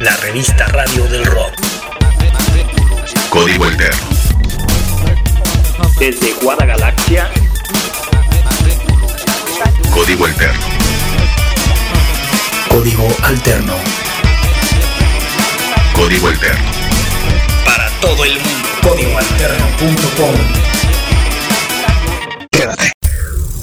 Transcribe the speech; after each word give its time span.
la 0.00 0.16
revista 0.18 0.66
radio 0.66 1.04
del 1.04 1.24
rock. 1.24 1.54
Código 3.30 3.64
Alterno. 3.64 4.06
Desde 5.98 6.32
Guadagalaxia, 6.40 7.28
Código 9.92 10.26
Alterno. 10.26 10.66
Código 12.68 13.08
Alterno. 13.22 13.74
Código 15.94 16.28
Alterno. 16.28 16.70
Para 17.64 17.90
todo 18.00 18.24
el 18.24 18.34
mundo. 18.34 18.68
Códigoalterno.com. 18.82 20.67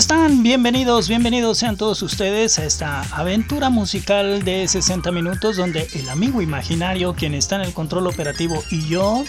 están? 0.00 0.42
Bienvenidos, 0.42 1.10
bienvenidos 1.10 1.58
sean 1.58 1.76
todos 1.76 2.00
ustedes 2.00 2.58
a 2.58 2.64
esta 2.64 3.02
aventura 3.14 3.68
musical 3.68 4.42
de 4.42 4.66
60 4.66 5.12
minutos 5.12 5.58
donde 5.58 5.86
el 5.92 6.08
amigo 6.08 6.40
imaginario, 6.40 7.12
quien 7.12 7.34
está 7.34 7.56
en 7.56 7.62
el 7.62 7.74
control 7.74 8.06
operativo 8.06 8.64
y 8.70 8.88
yo, 8.88 9.24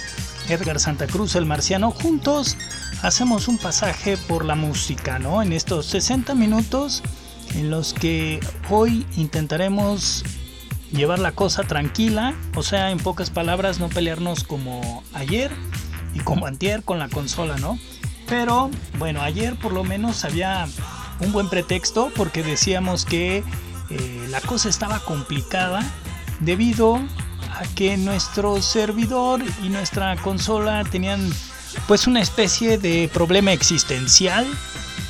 Edgar 0.48 0.80
Santa 0.80 1.08
Cruz, 1.08 1.36
el 1.36 1.46
marciano, 1.46 1.92
juntos 1.92 2.56
hacemos 3.02 3.50
un 3.50 3.58
pasaje 3.58 4.16
por 4.16 4.46
la 4.46 4.56
música, 4.56 5.20
¿no? 5.20 5.42
En 5.42 5.52
estos 5.52 5.88
60 5.88 6.36
minutos 6.36 7.03
en 7.53 7.70
los 7.70 7.94
que 7.94 8.40
hoy 8.70 9.06
intentaremos 9.18 10.24
llevar 10.94 11.20
la 11.20 11.34
cosa 11.34 11.64
tranquila, 11.64 12.34
o 12.56 12.64
sea, 12.64 12.92
en 12.92 13.00
pocas 13.00 13.30
palabras, 13.30 13.81
no 13.81 13.90
pelearnos 13.90 14.46
como 14.46 15.03
ayer 15.12 15.52
y 16.14 16.20
como 16.20 16.46
antier 16.46 16.84
con 16.84 16.98
la 16.98 17.09
consola, 17.09 17.58
¿no? 17.58 17.78
Pero 18.32 18.72
bueno, 18.98 19.22
ayer 19.22 19.58
por 19.58 19.74
lo 19.74 19.84
menos 19.84 20.24
había 20.24 20.66
un 21.20 21.34
buen 21.34 21.50
pretexto 21.50 22.14
porque 22.16 22.44
decíamos 22.44 23.04
que 23.04 23.44
eh, 23.90 24.28
la 24.30 24.40
cosa 24.40 24.70
estaba 24.70 25.00
complicada 25.00 25.84
debido 26.40 26.96
a 26.96 27.64
que 27.76 27.98
nuestro 27.98 28.62
servidor 28.62 29.42
y 29.62 29.68
nuestra 29.68 30.16
consola 30.16 30.86
tenían 30.86 31.30
pues 31.90 32.08
una 32.08 32.22
especie 32.22 32.78
de 32.78 33.09
problema 33.14 33.52
existencial 33.52 34.48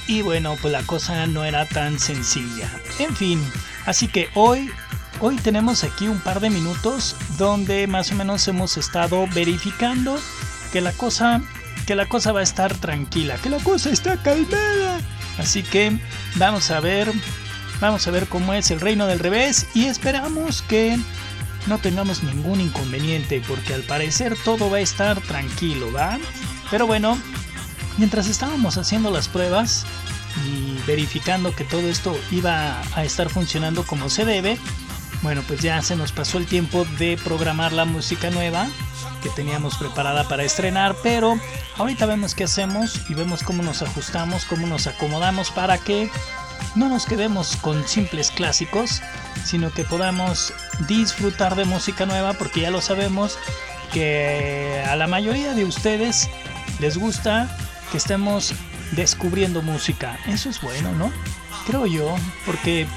y 0.08 0.24
bueno, 0.24 0.56
pues 0.60 0.72
la 0.72 0.82
cosa 0.82 1.28
no 1.28 1.44
era 1.44 1.68
tan 1.68 2.00
sencilla. 2.00 2.72
En 2.98 3.16
fin, 3.16 3.40
así 3.86 4.08
que 4.08 4.30
hoy 4.34 4.72
hoy 5.20 5.36
tenemos 5.36 5.84
aquí 5.84 6.08
un 6.08 6.20
par 6.22 6.40
de 6.40 6.50
minutos 6.50 7.16
donde 7.38 7.86
más 7.86 8.12
o 8.12 8.16
menos 8.16 8.48
hemos 8.48 8.78
estado 8.78 9.28
verificando 9.32 10.20
que 10.74 10.82
la 10.82 10.92
cosa 10.94 11.44
que 11.86 11.96
la 11.96 12.08
cosa 12.08 12.32
va 12.32 12.42
a 12.42 12.44
estar 12.44 12.76
tranquila, 12.76 13.36
que 13.38 13.50
la 13.50 13.60
cosa 13.60 13.90
está 13.90 14.18
calmada. 14.18 15.00
Así 15.38 15.64
que 15.64 16.00
vamos 16.36 16.72
a 16.72 16.80
ver, 16.80 17.12
vamos 17.80 18.08
a 18.08 18.12
ver 18.12 18.28
cómo 18.28 18.54
es 18.54 18.72
el 18.72 18.80
reino 18.80 19.08
del 19.08 19.20
revés 19.20 19.68
y 19.74 19.86
esperamos 19.86 20.62
que 20.62 20.98
no 21.68 21.78
tengamos 21.78 22.24
ningún 22.24 22.62
inconveniente 22.62 23.42
porque 23.48 23.74
al 23.74 23.84
parecer 23.84 24.36
todo 24.44 24.70
va 24.70 24.78
a 24.78 24.82
estar 24.82 25.20
tranquilo, 25.22 25.92
¿va? 25.92 26.18
Pero 26.70 26.88
bueno, 26.88 27.18
mientras 27.98 28.28
estábamos 28.28 28.78
haciendo 28.78 29.12
las 29.12 29.28
pruebas 29.28 29.86
y 30.46 30.78
verificando 30.88 31.54
que 31.56 31.64
todo 31.64 31.82
esto 31.82 32.18
iba 32.32 32.82
a 32.96 33.04
estar 33.04 33.30
funcionando 33.30 33.84
como 33.84 34.10
se 34.10 34.26
debe, 34.26 34.58
bueno, 35.22 35.44
pues 35.48 35.62
ya 35.62 35.82
se 35.82 35.96
nos 35.96 36.12
pasó 36.12 36.38
el 36.38 36.48
tiempo 36.48 36.86
de 36.98 37.18
programar 37.24 37.74
la 37.74 37.86
música 37.86 38.30
nueva 38.30 38.68
que 39.22 39.30
teníamos 39.30 39.78
preparada 39.78 40.28
para 40.28 40.44
estrenar, 40.44 40.96
pero 41.04 41.40
ahorita 41.78 42.06
vemos 42.08 42.34
qué 42.34 42.46
hacemos 42.46 43.02
y 43.10 43.14
vemos 43.14 43.44
cómo 43.44 43.62
nos 43.62 43.82
ajustamos, 43.82 44.46
cómo 44.46 44.66
nos 44.66 44.88
acomodamos 44.88 45.52
para 45.52 45.78
que 45.78 46.10
no 46.76 46.90
nos 46.90 47.06
quedemos 47.06 47.56
con 47.58 47.88
simples 47.88 48.32
clásicos, 48.32 49.02
sino 49.46 49.72
que 49.72 49.84
podamos 49.84 50.54
disfrutar 50.88 51.56
de 51.56 51.66
música 51.66 52.06
nueva, 52.06 52.34
porque 52.34 52.62
ya 52.62 52.72
lo 52.72 52.82
sabemos 52.82 53.38
que 53.94 54.84
a 54.88 54.96
la 54.96 55.08
mayoría 55.08 55.54
de 55.54 55.66
ustedes 55.66 56.30
les 56.80 56.98
gusta 56.98 57.56
que 57.92 57.98
estemos 57.98 58.54
descubriendo 58.92 59.62
música. 59.62 60.18
Eso 60.28 60.50
es 60.50 60.62
bueno, 60.62 60.94
¿no? 60.94 61.12
Creo 61.68 61.86
yo, 61.86 62.16
porque 62.46 62.88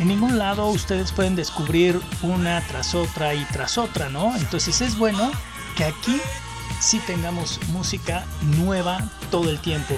en 0.00 0.08
ningún 0.08 0.38
lado 0.38 0.66
ustedes 0.68 1.12
pueden 1.12 1.36
descubrir 1.36 2.00
una 2.22 2.62
tras 2.62 2.94
otra 2.94 3.34
y 3.34 3.44
tras 3.52 3.76
otra, 3.76 4.08
¿no? 4.08 4.34
Entonces 4.34 4.80
es 4.80 4.96
bueno 4.96 5.30
que 5.76 5.84
aquí 5.84 6.18
sí 6.80 7.00
tengamos 7.06 7.60
música 7.68 8.24
nueva 8.56 8.98
todo 9.30 9.50
el 9.50 9.58
tiempo. 9.58 9.94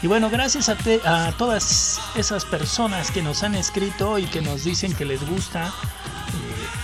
Y 0.00 0.06
bueno, 0.06 0.30
gracias 0.30 0.70
a, 0.70 1.32
todas 1.36 2.00
esas 2.16 2.46
personas 2.46 3.10
que 3.10 3.22
nos 3.22 3.42
han 3.42 3.54
escrito 3.54 4.18
y 4.18 4.24
que 4.24 4.40
nos 4.40 4.64
dicen 4.64 4.94
que 4.94 5.04
les 5.04 5.22
gusta 5.28 5.66
eh, 5.66 5.70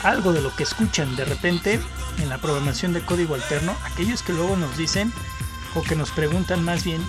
algo 0.05 0.35
de 0.35 0.43
lo 0.43 0.55
que 0.55 0.65
escuchan 0.65 1.17
de 1.17 1.25
repente 1.25 1.81
en 2.19 2.29
la 2.29 2.37
programación 2.37 2.93
de 2.93 3.01
código 3.01 3.35
alterno, 3.35 3.75
aquellos 3.85 4.23
que 4.23 4.35
luego 4.35 4.57
nos 4.57 4.77
dicen 4.77 5.11
o 5.75 5.83
que 5.83 5.97
nos 5.97 6.11
preguntan 6.11 6.63
más 6.63 6.85
bien, 6.85 7.03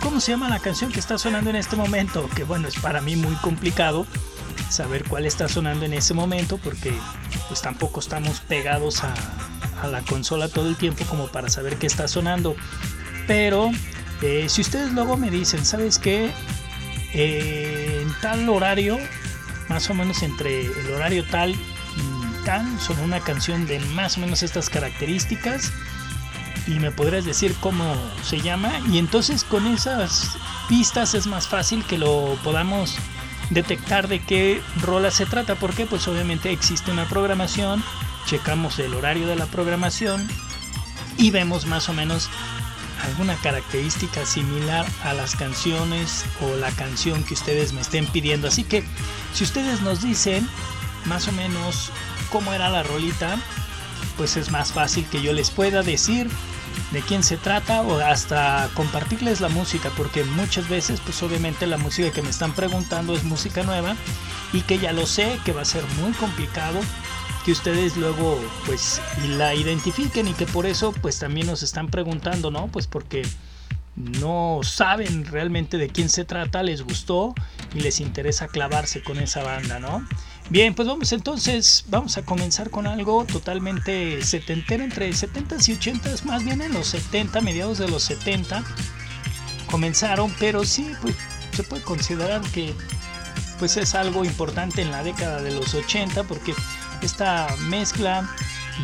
¿cómo 0.00 0.20
se 0.20 0.30
llama 0.30 0.48
la 0.48 0.60
canción 0.60 0.92
que 0.92 1.00
está 1.00 1.18
sonando 1.18 1.50
en 1.50 1.56
este 1.56 1.74
momento? 1.74 2.30
Que 2.36 2.44
bueno, 2.44 2.68
es 2.68 2.78
para 2.78 3.00
mí 3.00 3.16
muy 3.16 3.34
complicado 3.36 4.06
saber 4.68 5.04
cuál 5.04 5.26
está 5.26 5.48
sonando 5.48 5.84
en 5.84 5.92
ese 5.92 6.14
momento 6.14 6.58
porque 6.58 6.92
pues 7.48 7.62
tampoco 7.62 8.00
estamos 8.00 8.40
pegados 8.40 9.04
a, 9.04 9.14
a 9.82 9.86
la 9.88 10.02
consola 10.02 10.48
todo 10.48 10.68
el 10.68 10.76
tiempo 10.76 11.04
como 11.04 11.28
para 11.28 11.48
saber 11.48 11.76
qué 11.76 11.86
está 11.86 12.08
sonando. 12.08 12.56
Pero 13.26 13.70
eh, 14.22 14.48
si 14.48 14.60
ustedes 14.60 14.92
luego 14.92 15.16
me 15.16 15.30
dicen, 15.30 15.64
¿sabes 15.64 15.98
qué? 15.98 16.30
Eh, 17.12 18.00
en 18.02 18.12
tal 18.20 18.48
horario, 18.48 18.98
más 19.68 19.90
o 19.90 19.94
menos 19.94 20.22
entre 20.22 20.66
el 20.66 20.94
horario 20.94 21.24
tal 21.24 21.50
y 21.50 22.44
tal, 22.44 22.64
son 22.80 22.98
una 23.00 23.20
canción 23.20 23.66
de 23.66 23.80
más 23.80 24.16
o 24.16 24.20
menos 24.20 24.42
estas 24.42 24.70
características. 24.70 25.72
Y 26.68 26.78
me 26.78 26.92
podrías 26.92 27.24
decir 27.24 27.56
cómo 27.60 27.84
se 28.22 28.40
llama. 28.40 28.72
Y 28.92 28.98
entonces 28.98 29.42
con 29.42 29.66
esas 29.66 30.36
pistas 30.68 31.14
es 31.14 31.26
más 31.26 31.48
fácil 31.48 31.84
que 31.84 31.98
lo 31.98 32.38
podamos 32.44 32.96
detectar 33.54 34.08
de 34.08 34.20
qué 34.20 34.60
rola 34.82 35.10
se 35.10 35.26
trata. 35.26 35.54
Porque 35.54 35.86
pues 35.86 36.06
obviamente 36.08 36.50
existe 36.50 36.90
una 36.90 37.08
programación 37.08 37.82
checamos 38.26 38.78
el 38.78 38.94
horario 38.94 39.26
de 39.26 39.36
la 39.36 39.46
programación 39.46 40.26
y 41.18 41.30
vemos 41.30 41.66
más 41.66 41.88
o 41.88 41.92
menos 41.92 42.28
alguna 43.04 43.34
característica 43.36 44.24
similar 44.24 44.86
a 45.04 45.12
las 45.12 45.34
canciones 45.34 46.24
o 46.40 46.56
la 46.56 46.70
canción 46.70 47.24
que 47.24 47.34
ustedes 47.34 47.72
me 47.72 47.80
estén 47.80 48.06
pidiendo. 48.06 48.48
Así 48.48 48.64
que 48.64 48.84
si 49.34 49.44
ustedes 49.44 49.80
nos 49.80 50.02
dicen 50.02 50.48
más 51.06 51.26
o 51.28 51.32
menos 51.32 51.90
cómo 52.30 52.52
era 52.52 52.68
la 52.68 52.82
rolita, 52.82 53.38
pues 54.16 54.36
es 54.36 54.50
más 54.50 54.72
fácil 54.72 55.04
que 55.06 55.20
yo 55.20 55.32
les 55.32 55.50
pueda 55.50 55.82
decir 55.82 56.28
de 56.92 57.00
quién 57.00 57.22
se 57.22 57.36
trata 57.36 57.82
o 57.82 57.98
hasta 57.98 58.68
compartirles 58.74 59.40
la 59.40 59.48
música 59.48 59.90
porque 59.96 60.24
muchas 60.24 60.68
veces 60.68 61.00
pues 61.00 61.22
obviamente 61.22 61.66
la 61.66 61.78
música 61.78 62.10
que 62.10 62.22
me 62.22 62.30
están 62.30 62.52
preguntando 62.52 63.14
es 63.14 63.24
música 63.24 63.62
nueva 63.62 63.96
y 64.52 64.60
que 64.60 64.78
ya 64.78 64.92
lo 64.92 65.06
sé 65.06 65.38
que 65.44 65.52
va 65.52 65.62
a 65.62 65.66
ser 65.66 65.84
muy 66.00 66.12
complicado 66.12 66.80
que 67.44 67.52
ustedes 67.52 67.96
luego 67.96 68.38
pues 68.66 69.00
la 69.36 69.54
identifiquen 69.54 70.28
y 70.28 70.34
que 70.34 70.46
por 70.46 70.66
eso 70.66 70.92
pues 70.92 71.18
también 71.18 71.46
nos 71.46 71.62
están 71.62 71.88
preguntando, 71.88 72.50
¿no? 72.50 72.68
Pues 72.68 72.86
porque 72.86 73.22
no 73.96 74.60
saben 74.62 75.24
realmente 75.24 75.76
de 75.76 75.88
quién 75.88 76.08
se 76.08 76.24
trata, 76.24 76.62
les 76.62 76.82
gustó 76.82 77.34
y 77.74 77.80
les 77.80 78.00
interesa 78.00 78.48
clavarse 78.48 79.02
con 79.02 79.18
esa 79.18 79.42
banda, 79.42 79.80
¿no? 79.80 80.06
Bien, 80.50 80.74
pues 80.74 80.86
vamos 80.86 81.12
entonces, 81.12 81.84
vamos 81.88 82.18
a 82.18 82.22
comenzar 82.22 82.68
con 82.68 82.86
algo 82.86 83.24
totalmente 83.24 84.22
setentero, 84.22 84.84
entre 84.84 85.08
70s 85.10 85.68
y 85.68 85.76
80s, 85.76 86.24
más 86.24 86.44
bien 86.44 86.60
en 86.60 86.74
los 86.74 86.88
70, 86.88 87.40
mediados 87.40 87.78
de 87.78 87.88
los 87.88 88.02
70 88.02 88.62
comenzaron, 89.70 90.30
pero 90.38 90.64
sí, 90.64 90.92
pues 91.00 91.16
se 91.54 91.62
puede 91.62 91.82
considerar 91.82 92.42
que 92.52 92.74
pues 93.58 93.76
es 93.76 93.94
algo 93.94 94.24
importante 94.24 94.82
en 94.82 94.90
la 94.90 95.02
década 95.02 95.40
de 95.40 95.52
los 95.52 95.74
80 95.74 96.24
porque 96.24 96.54
esta 97.00 97.48
mezcla 97.68 98.28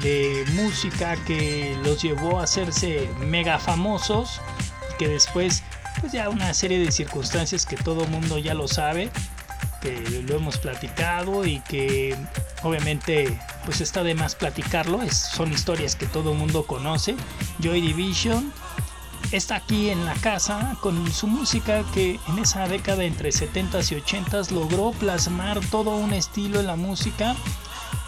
de 0.02 0.44
música 0.52 1.16
que 1.24 1.76
los 1.84 2.02
llevó 2.02 2.40
a 2.40 2.44
hacerse 2.44 3.08
mega 3.26 3.58
famosos 3.58 4.40
que 4.98 5.08
después 5.08 5.62
pues 6.00 6.12
ya 6.12 6.28
una 6.28 6.54
serie 6.54 6.78
de 6.78 6.92
circunstancias 6.92 7.66
que 7.66 7.76
todo 7.76 8.06
mundo 8.06 8.38
ya 8.38 8.54
lo 8.54 8.68
sabe 8.68 9.10
que 9.80 10.24
lo 10.26 10.36
hemos 10.36 10.58
platicado 10.58 11.44
y 11.44 11.60
que 11.60 12.16
obviamente 12.62 13.38
pues 13.64 13.80
está 13.80 14.02
de 14.02 14.14
más 14.14 14.34
platicarlo, 14.34 15.02
es, 15.02 15.16
son 15.16 15.52
historias 15.52 15.96
que 15.96 16.06
todo 16.06 16.32
el 16.32 16.38
mundo 16.38 16.64
conoce. 16.66 17.16
Joy 17.60 17.80
Division 17.80 18.52
está 19.32 19.56
aquí 19.56 19.90
en 19.90 20.04
la 20.04 20.14
casa 20.14 20.76
con 20.80 21.10
su 21.12 21.26
música 21.26 21.84
que 21.92 22.18
en 22.28 22.38
esa 22.38 22.66
década 22.66 23.04
entre 23.04 23.30
70s 23.30 23.92
y 23.92 24.00
80s 24.00 24.50
logró 24.50 24.92
plasmar 24.92 25.60
todo 25.70 25.96
un 25.96 26.12
estilo 26.12 26.60
en 26.60 26.66
la 26.66 26.76
música, 26.76 27.36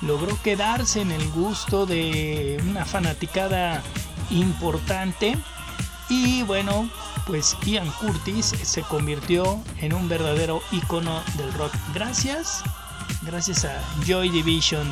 logró 0.01 0.41
quedarse 0.43 1.03
en 1.03 1.13
el 1.13 1.31
gusto 1.31 1.87
de 1.87 2.63
una 2.69 2.85
fanaticada 2.85 3.83
importante 4.31 5.37
y 6.11 6.43
bueno, 6.43 6.91
pues 7.27 7.57
Ian 7.65 7.91
Curtis 7.93 8.47
se 8.63 8.83
convirtió 8.83 9.63
en 9.81 9.95
un 9.95 10.09
verdadero 10.09 10.61
icono 10.73 11.23
del 11.37 11.53
rock. 11.55 11.73
Gracias, 11.95 12.63
gracias 13.23 13.65
a 13.65 13.81
Joy 14.05 14.29
Division, 14.31 14.91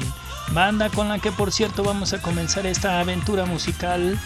banda 0.52 0.88
con 0.88 1.08
la 1.08 1.18
que 1.18 1.32
por 1.32 1.52
cierto 1.52 1.82
vamos 1.82 2.12
a 2.12 2.22
comenzar 2.22 2.66
esta 2.66 3.00
aventura 3.00 3.44
musical 3.44 4.18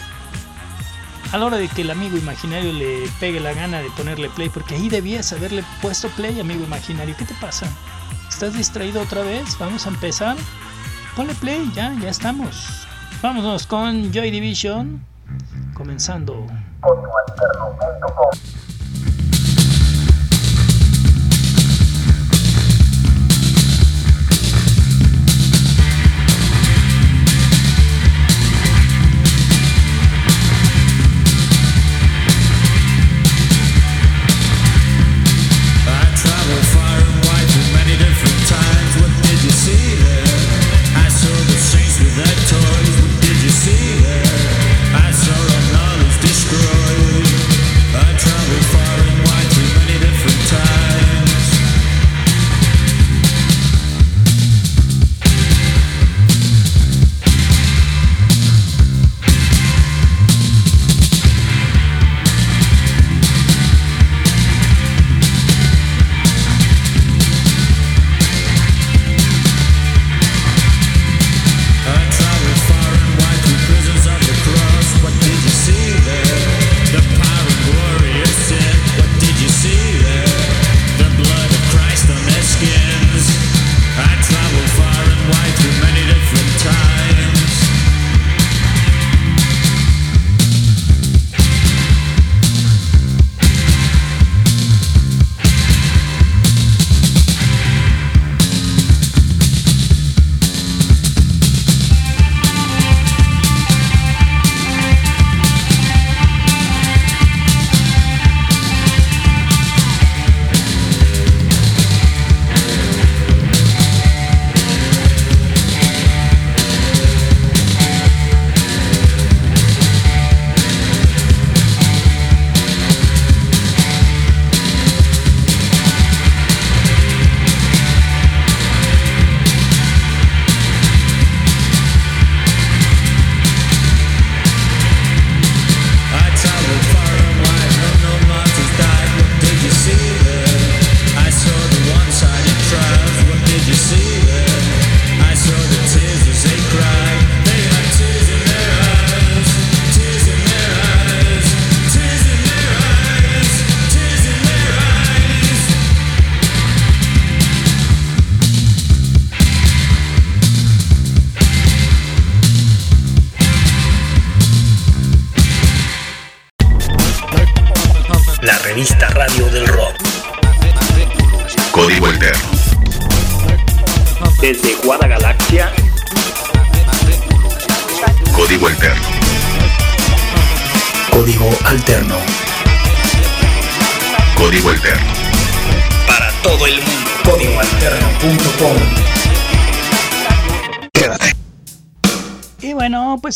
a 1.31 1.37
la 1.39 1.45
hora 1.47 1.57
de 1.57 1.67
que 1.67 1.81
el 1.81 1.89
amigo 1.89 2.15
imaginario 2.15 2.71
le 2.71 3.09
pegue 3.19 3.39
la 3.39 3.53
gana 3.53 3.79
de 3.79 3.89
ponerle 3.91 4.29
play, 4.29 4.49
porque 4.49 4.75
ahí 4.75 4.87
debías 4.87 5.33
haberle 5.33 5.63
puesto 5.81 6.07
play, 6.09 6.39
amigo 6.39 6.63
imaginario. 6.63 7.15
¿Qué 7.17 7.25
te 7.25 7.33
pasa? 7.35 7.67
¿Estás 8.29 8.53
distraído 8.53 9.01
otra 9.01 9.23
vez? 9.23 9.57
Vamos 9.57 9.87
a 9.87 9.89
empezar. 9.89 10.37
Ponle 11.15 11.33
play, 11.33 11.71
ya, 11.73 11.91
ya 11.99 12.09
estamos. 12.09 12.85
Vámonos 13.23 13.65
con 13.65 14.13
Joy 14.13 14.29
Division, 14.29 15.03
comenzando. 15.73 16.45
Pues 16.83 18.62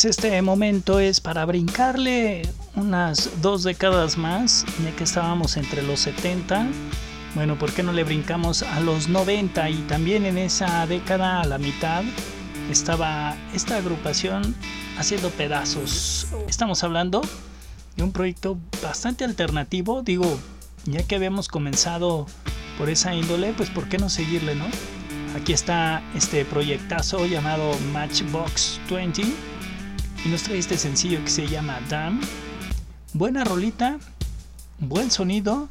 este 0.07 0.41
momento 0.41 0.99
es 0.99 1.19
para 1.19 1.45
brincarle 1.45 2.43
unas 2.75 3.41
dos 3.41 3.63
décadas 3.63 4.17
más, 4.17 4.65
ya 4.83 4.95
que 4.95 5.03
estábamos 5.03 5.57
entre 5.57 5.81
los 5.81 5.99
70. 6.01 6.67
Bueno, 7.35 7.57
¿por 7.57 7.73
qué 7.73 7.83
no 7.83 7.91
le 7.91 8.03
brincamos 8.03 8.63
a 8.63 8.79
los 8.79 9.09
90? 9.09 9.69
Y 9.69 9.75
también 9.83 10.25
en 10.25 10.37
esa 10.37 10.87
década, 10.87 11.41
a 11.41 11.45
la 11.45 11.57
mitad, 11.57 12.03
estaba 12.71 13.35
esta 13.53 13.77
agrupación 13.77 14.55
haciendo 14.97 15.29
pedazos. 15.29 16.27
Estamos 16.47 16.83
hablando 16.83 17.21
de 17.95 18.03
un 18.03 18.11
proyecto 18.11 18.57
bastante 18.81 19.25
alternativo. 19.25 20.03
Digo, 20.03 20.39
ya 20.85 21.03
que 21.03 21.15
habíamos 21.15 21.47
comenzado 21.47 22.27
por 22.77 22.89
esa 22.89 23.13
índole, 23.13 23.53
pues 23.53 23.69
¿por 23.69 23.89
qué 23.89 23.97
no 23.97 24.09
seguirle, 24.09 24.55
no? 24.55 24.65
Aquí 25.35 25.53
está 25.53 26.01
este 26.15 26.45
proyectazo 26.45 27.25
llamado 27.25 27.77
Matchbox 27.91 28.79
20 28.89 29.56
nos 30.27 30.43
trae 30.43 30.57
este 30.57 30.77
sencillo 30.77 31.23
que 31.23 31.29
se 31.29 31.47
llama 31.47 31.79
Dam. 31.89 32.21
Buena 33.13 33.43
rolita, 33.43 33.97
buen 34.79 35.11
sonido 35.11 35.67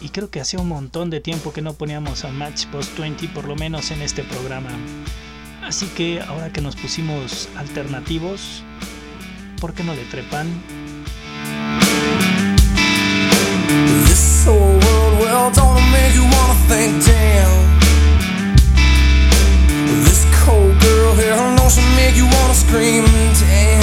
y 0.00 0.10
creo 0.10 0.30
que 0.30 0.40
hacía 0.40 0.60
un 0.60 0.68
montón 0.68 1.10
de 1.10 1.20
tiempo 1.20 1.52
que 1.52 1.62
no 1.62 1.74
poníamos 1.74 2.24
a 2.24 2.30
Match 2.30 2.66
Post 2.66 2.98
20 2.98 3.28
por 3.28 3.44
lo 3.44 3.56
menos 3.56 3.90
en 3.90 4.02
este 4.02 4.22
programa. 4.22 4.70
Así 5.62 5.86
que 5.86 6.20
ahora 6.20 6.52
que 6.52 6.60
nos 6.60 6.76
pusimos 6.76 7.48
alternativos, 7.56 8.62
¿por 9.60 9.72
qué 9.72 9.82
no 9.82 9.94
le 9.94 10.04
trepan? 10.04 10.46
Damn. 16.84 17.73
cold 20.44 20.76
girl 20.80 21.14
here. 21.16 21.34
Her 21.34 21.50
notion 21.56 21.84
make 21.96 22.16
you 22.16 22.28
wanna 22.28 22.54
scream, 22.54 23.04
damn. 23.40 23.80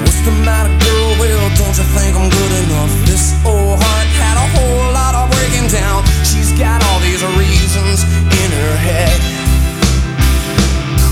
What's 0.00 0.20
the 0.22 0.34
matter, 0.46 0.72
girl? 0.86 1.10
Well, 1.20 1.46
don't 1.58 1.76
you 1.76 1.86
think 1.96 2.14
I'm 2.14 2.30
good 2.30 2.52
enough? 2.64 2.92
This 3.10 3.34
old 3.44 3.76
heart 3.82 4.08
had 4.22 4.36
a 4.38 4.46
whole 4.54 4.86
lot 4.94 5.14
of 5.18 5.26
breaking 5.34 5.68
down. 5.68 6.06
She's 6.22 6.50
got 6.54 6.78
all 6.86 7.00
these 7.00 7.22
reasons 7.42 8.06
in 8.42 8.48
her 8.60 8.74
head. 8.88 9.18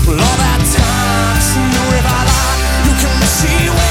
Well, 0.07 0.19
all 0.19 0.37
that 0.47 0.61
time, 0.79 1.37
she 1.47 1.59
knew 1.71 1.87
if 1.99 2.07
I 2.07 2.21
lied, 2.31 2.59
you 2.87 2.93
can 3.03 3.17
see 3.39 3.84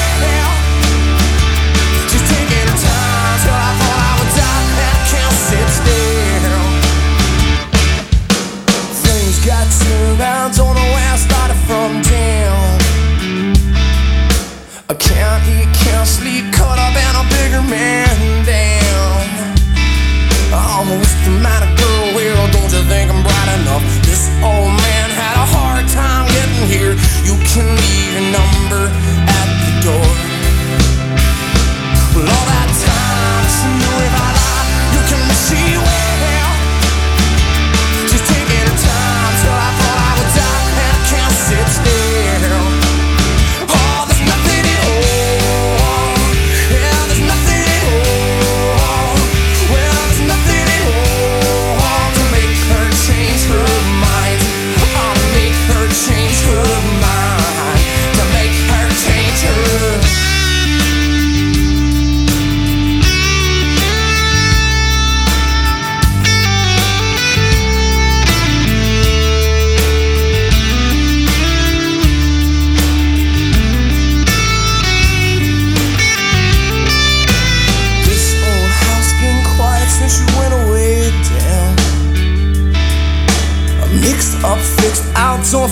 can 27.55 27.77
leave 27.77 28.13
your 28.13 28.33
number. 28.33 29.14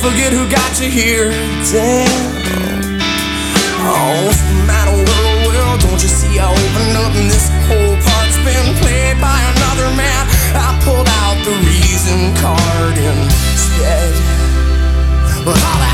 Forget 0.03 0.33
who 0.33 0.51
got 0.51 0.81
you 0.83 0.91
here. 0.91 1.31
Damn. 1.71 2.11
Oh, 3.87 4.27
what's 4.27 4.43
the 4.43 4.59
matter, 4.67 4.99
world? 4.99 5.39
Well, 5.47 5.79
don't 5.79 6.03
you 6.03 6.11
see 6.11 6.43
I 6.43 6.51
opened 6.51 6.97
up 6.99 7.15
and 7.15 7.31
this 7.31 7.47
whole 7.71 7.95
part's 8.03 8.39
been 8.43 8.69
played 8.83 9.17
by 9.23 9.39
another 9.55 9.95
man? 9.95 10.27
I 10.59 10.75
pulled 10.83 11.07
out 11.23 11.39
the 11.47 11.55
reason 11.55 12.35
card 12.43 12.99
instead. 12.99 14.11
But 15.47 15.55
all 15.55 15.79
that 15.79 15.92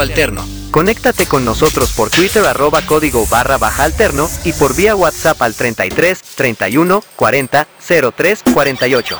Código 0.00 0.12
Alterno. 0.12 0.46
Conéctate 0.70 1.26
con 1.26 1.44
nosotros 1.44 1.92
por 1.92 2.08
Twitter 2.08 2.42
arroba 2.46 2.80
código 2.80 3.26
barra 3.26 3.58
baja 3.58 3.84
alterno 3.84 4.30
y 4.44 4.54
por 4.54 4.74
vía 4.74 4.96
WhatsApp 4.96 5.42
al 5.42 5.54
33 5.54 6.22
31 6.36 7.04
40 7.16 7.68
03 8.16 8.42
48. 8.54 9.18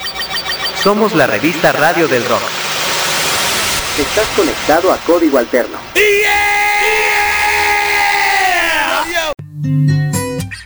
Somos 0.82 1.14
la 1.14 1.26
revista 1.26 1.72
Radio 1.72 2.08
del 2.08 2.24
Rock. 2.24 2.40
Estás 3.98 4.26
conectado 4.28 4.90
a 4.90 4.96
Código 4.98 5.36
Alterno. 5.36 5.76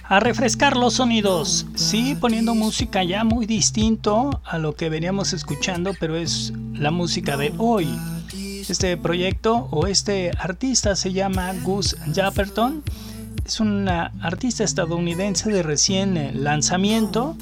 A 0.04 0.20
refrescar 0.20 0.76
los 0.76 0.94
sonidos, 0.94 1.66
sí, 1.74 2.16
poniendo 2.20 2.54
música 2.54 3.02
ya 3.02 3.24
muy 3.24 3.46
distinto 3.46 4.40
a 4.44 4.58
lo 4.58 4.76
que 4.76 4.90
veníamos 4.90 5.32
escuchando, 5.32 5.92
pero 5.98 6.14
es 6.14 6.52
la 6.72 6.92
música 6.92 7.36
de 7.36 7.52
hoy. 7.58 7.88
Este 8.70 8.96
proyecto 8.96 9.68
o 9.70 9.86
este 9.86 10.30
artista 10.38 10.96
se 10.96 11.12
llama 11.12 11.52
Gus 11.62 11.96
Japperton. 12.14 12.82
Es 13.44 13.60
un 13.60 13.88
artista 13.88 14.64
estadounidense 14.64 15.50
de 15.50 15.62
recién 15.62 16.16
eh, 16.16 16.32
lanzamiento 16.32 17.36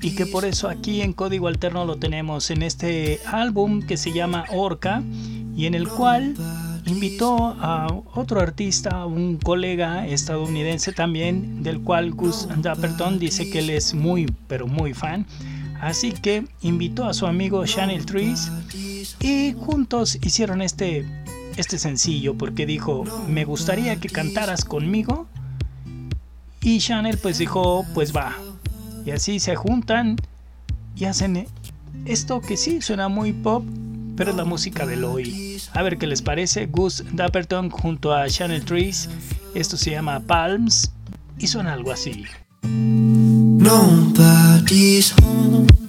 y 0.00 0.16
que 0.16 0.26
por 0.26 0.44
eso 0.44 0.68
aquí 0.68 1.00
en 1.00 1.12
Código 1.12 1.48
Alterno 1.48 1.84
lo 1.84 1.96
tenemos 1.96 2.50
en 2.50 2.62
este 2.62 3.20
álbum 3.26 3.82
que 3.82 3.96
se 3.96 4.12
llama 4.12 4.46
Orca 4.50 5.02
y 5.56 5.66
en 5.66 5.74
el 5.74 5.88
cual 5.88 6.34
invitó 6.86 7.56
a 7.60 7.86
otro 8.14 8.40
artista, 8.40 9.06
un 9.06 9.36
colega 9.38 10.06
estadounidense 10.06 10.92
también, 10.92 11.62
del 11.62 11.80
cual 11.80 12.12
Gus 12.12 12.48
Dapperton 12.56 13.18
dice 13.18 13.48
que 13.48 13.60
él 13.60 13.70
es 13.70 13.94
muy, 13.94 14.26
pero 14.48 14.66
muy 14.66 14.92
fan. 14.92 15.26
Así 15.80 16.12
que 16.12 16.46
invitó 16.62 17.04
a 17.04 17.14
su 17.14 17.26
amigo 17.26 17.64
Channel 17.66 18.06
Trees 18.06 18.50
y 19.20 19.52
juntos 19.52 20.18
hicieron 20.22 20.62
este, 20.62 21.06
este 21.56 21.78
sencillo 21.78 22.34
porque 22.34 22.66
dijo, 22.66 23.04
me 23.28 23.44
gustaría 23.44 23.96
que 23.96 24.08
cantaras 24.08 24.64
conmigo. 24.64 25.26
Y 26.62 26.78
Channel 26.78 27.18
pues 27.18 27.38
dijo, 27.38 27.84
pues 27.92 28.14
va. 28.14 28.36
Y 29.04 29.10
así 29.10 29.38
se 29.38 29.54
juntan 29.56 30.16
y 30.96 31.04
hacen 31.04 31.46
esto 32.06 32.40
que 32.40 32.56
sí 32.56 32.80
suena 32.80 33.08
muy 33.08 33.32
pop, 33.32 33.64
pero 34.16 34.30
es 34.30 34.36
la 34.36 34.44
música 34.44 34.86
del 34.86 35.04
hoy. 35.04 35.60
A 35.72 35.82
ver 35.82 35.98
qué 35.98 36.06
les 36.06 36.22
parece. 36.22 36.66
Gus 36.66 37.04
Dapperton 37.12 37.70
junto 37.70 38.12
a 38.12 38.28
Channel 38.28 38.64
Trees. 38.64 39.10
Esto 39.54 39.76
se 39.76 39.90
llama 39.90 40.20
Palms 40.20 40.92
y 41.38 41.46
suena 41.46 41.72
algo 41.72 41.92
así. 41.92 42.24
Nobody's 43.64 45.12
home. 45.12 45.83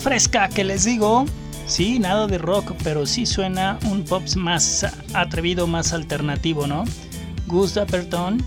Fresca 0.00 0.48
que 0.48 0.64
les 0.64 0.84
digo. 0.84 1.26
Sí, 1.66 1.98
nada 1.98 2.26
de 2.26 2.38
rock, 2.38 2.72
pero 2.82 3.06
sí 3.06 3.26
suena 3.26 3.78
un 3.90 4.04
pop 4.04 4.22
más 4.36 4.86
atrevido, 5.14 5.66
más 5.66 5.92
alternativo, 5.92 6.66
¿no? 6.66 6.84
Gus 7.46 7.74
Dapperton, 7.74 8.44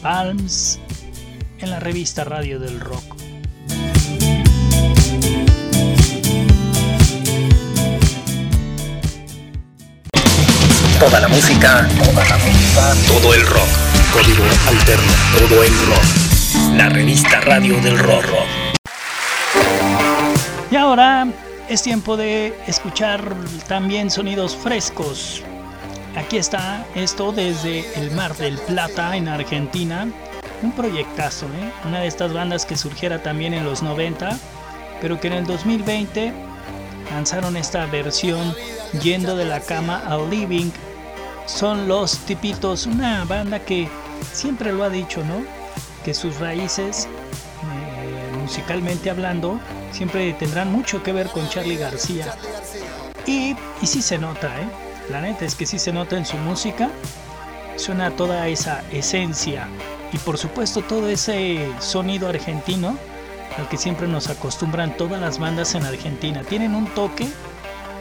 Palms, 0.00 0.78
en 1.58 1.70
la 1.70 1.80
revista 1.80 2.24
Radio 2.24 2.60
del 2.60 2.80
Rock. 2.80 3.16
Toda 10.98 11.20
la 11.20 11.28
música, 11.28 11.88
toda 12.04 12.24
la 12.28 12.38
música, 12.38 12.94
todo 13.08 13.34
el 13.34 13.44
rock. 13.46 13.68
Código 14.12 14.44
alterno, 14.68 15.12
todo 15.38 15.64
el 15.64 15.72
rock. 15.86 16.76
La 16.76 16.88
revista 16.88 17.40
Radio 17.40 17.80
del 17.80 17.98
Rock. 17.98 18.61
Ahora 20.82 21.28
es 21.68 21.80
tiempo 21.84 22.16
de 22.16 22.52
escuchar 22.66 23.36
también 23.68 24.10
sonidos 24.10 24.56
frescos. 24.56 25.40
Aquí 26.16 26.38
está 26.38 26.84
esto 26.96 27.30
desde 27.30 27.86
el 28.00 28.10
Mar 28.10 28.36
del 28.36 28.58
Plata 28.58 29.16
en 29.16 29.28
Argentina. 29.28 30.08
Un 30.60 30.72
proyectazo, 30.72 31.46
¿eh? 31.46 31.72
Una 31.86 32.00
de 32.00 32.08
estas 32.08 32.32
bandas 32.32 32.66
que 32.66 32.76
surgiera 32.76 33.22
también 33.22 33.54
en 33.54 33.64
los 33.64 33.80
90, 33.80 34.36
pero 35.00 35.20
que 35.20 35.28
en 35.28 35.34
el 35.34 35.46
2020 35.46 36.32
lanzaron 37.12 37.56
esta 37.56 37.86
versión 37.86 38.52
yendo 39.00 39.36
de 39.36 39.44
la 39.44 39.60
cama 39.60 40.02
al 40.04 40.28
living. 40.30 40.72
Son 41.46 41.86
los 41.86 42.18
tipitos, 42.26 42.86
una 42.86 43.24
banda 43.24 43.60
que 43.60 43.88
siempre 44.32 44.72
lo 44.72 44.82
ha 44.82 44.90
dicho, 44.90 45.22
¿no? 45.22 45.44
Que 46.04 46.12
sus 46.12 46.40
raíces, 46.40 47.06
musicalmente 48.52 49.08
hablando, 49.08 49.58
siempre 49.92 50.30
tendrán 50.34 50.70
mucho 50.70 51.02
que 51.02 51.14
ver 51.14 51.28
con 51.28 51.48
Charlie 51.48 51.78
García. 51.78 52.34
Y, 53.24 53.56
y 53.80 53.86
sí 53.86 54.02
se 54.02 54.18
nota, 54.18 54.48
¿eh? 54.60 54.66
La 55.08 55.22
neta 55.22 55.46
es 55.46 55.54
que 55.54 55.64
sí 55.64 55.78
se 55.78 55.90
nota 55.90 56.18
en 56.18 56.26
su 56.26 56.36
música. 56.36 56.90
Suena 57.76 58.10
toda 58.10 58.48
esa 58.48 58.82
esencia 58.92 59.68
y 60.12 60.18
por 60.18 60.36
supuesto 60.36 60.82
todo 60.82 61.08
ese 61.08 61.66
sonido 61.78 62.28
argentino 62.28 62.98
al 63.56 63.70
que 63.70 63.78
siempre 63.78 64.06
nos 64.06 64.28
acostumbran 64.28 64.98
todas 64.98 65.18
las 65.18 65.38
bandas 65.38 65.74
en 65.74 65.86
Argentina. 65.86 66.42
Tienen 66.42 66.74
un 66.74 66.84
toque 66.88 67.28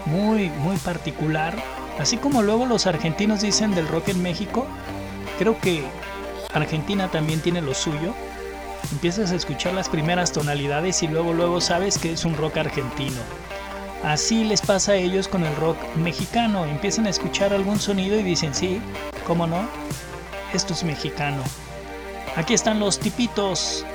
muy, 0.06 0.50
muy 0.50 0.76
particular. 0.76 1.56
Así 1.98 2.18
como 2.18 2.42
luego 2.42 2.66
los 2.66 2.88
argentinos 2.88 3.40
dicen 3.40 3.74
del 3.74 3.88
rock 3.88 4.10
en 4.10 4.22
México, 4.22 4.68
creo 5.40 5.58
que 5.62 5.86
Argentina 6.54 7.08
también 7.08 7.40
tiene 7.40 7.62
lo 7.62 7.74
suyo. 7.74 8.14
Empiezas 8.92 9.32
a 9.32 9.36
escuchar 9.36 9.74
las 9.74 9.90
primeras 9.90 10.32
tonalidades 10.32 11.04
y 11.04 11.08
luego 11.08 11.34
luego 11.34 11.62
sabes 11.62 11.98
que 11.98 12.14
es 12.14 12.26
un 12.26 12.36
rock 12.36 12.58
argentino. 12.58 13.18
Así 14.04 14.44
les 14.44 14.62
pasa 14.62 14.94
a 14.94 14.96
ellos 14.96 15.28
con 15.28 15.46
el 15.46 15.56
rock 15.56 15.78
mexicano. 15.96 16.66
Empiezan 16.66 17.06
a 17.06 17.10
escuchar 17.10 17.54
algún 17.54 17.80
sonido 17.80 18.20
y 18.20 18.24
dicen, 18.24 18.54
sí, 18.54 18.82
¿cómo 19.28 19.46
no? 19.46 19.68
Esto 20.54 20.74
es 20.74 20.84
mexicano. 20.84 21.44
Aquí 22.36 22.54
están 22.54 22.80
los 22.80 23.00
tipitos 23.00 23.86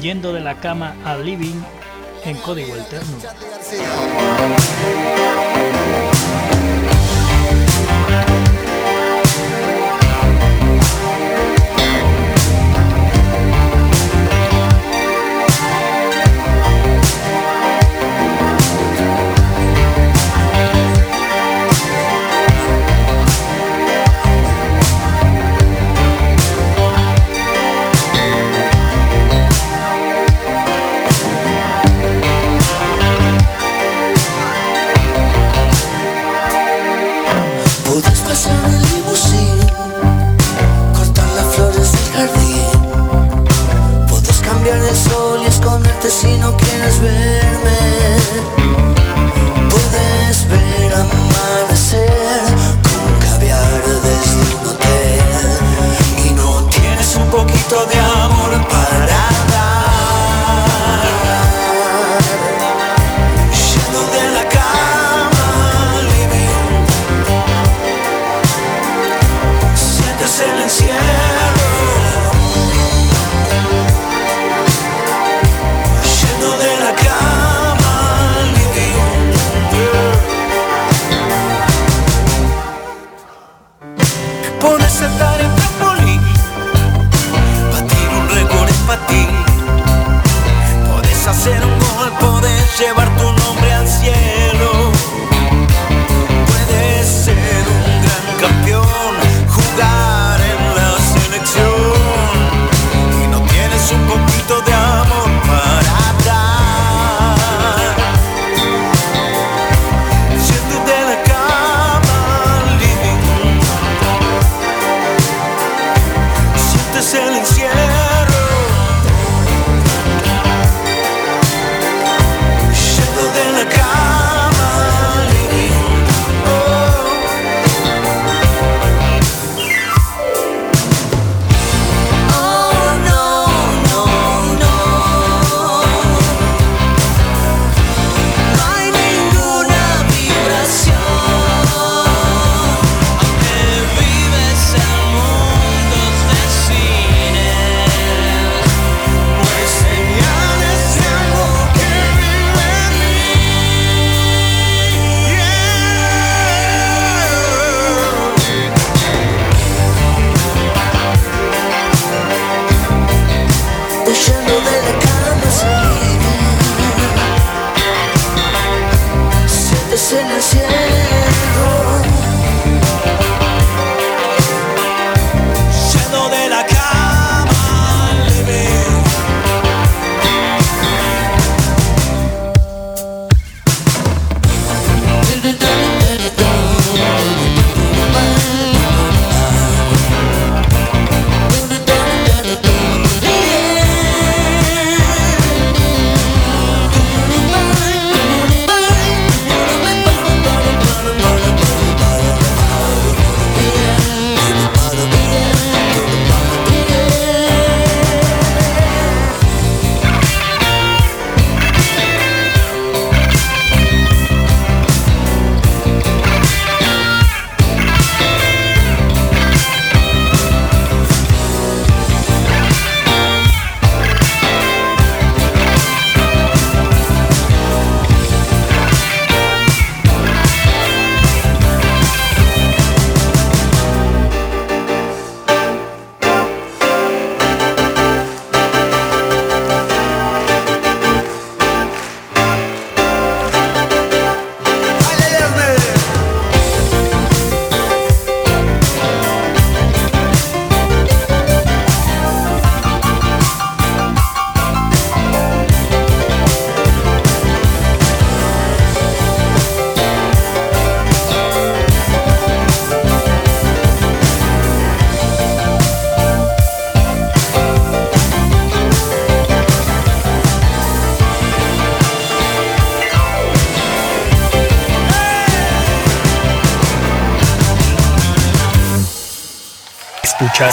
yendo 0.00 0.32
de 0.32 0.40
la 0.40 0.56
cama 0.60 0.96
al 1.04 1.24
living 1.24 1.60
en 2.24 2.36
código 2.38 2.74
alterno. 2.74 3.18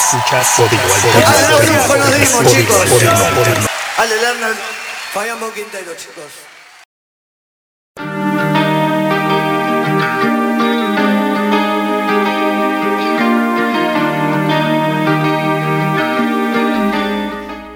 Escuchas, 0.07 0.59
escuchas, 0.59 1.49
código 1.51 1.93
alterno. 1.93 2.43
chicos. 2.49 2.85
Fallamos 5.11 5.51
Quintero, 5.51 5.91
chicos. 5.97 6.23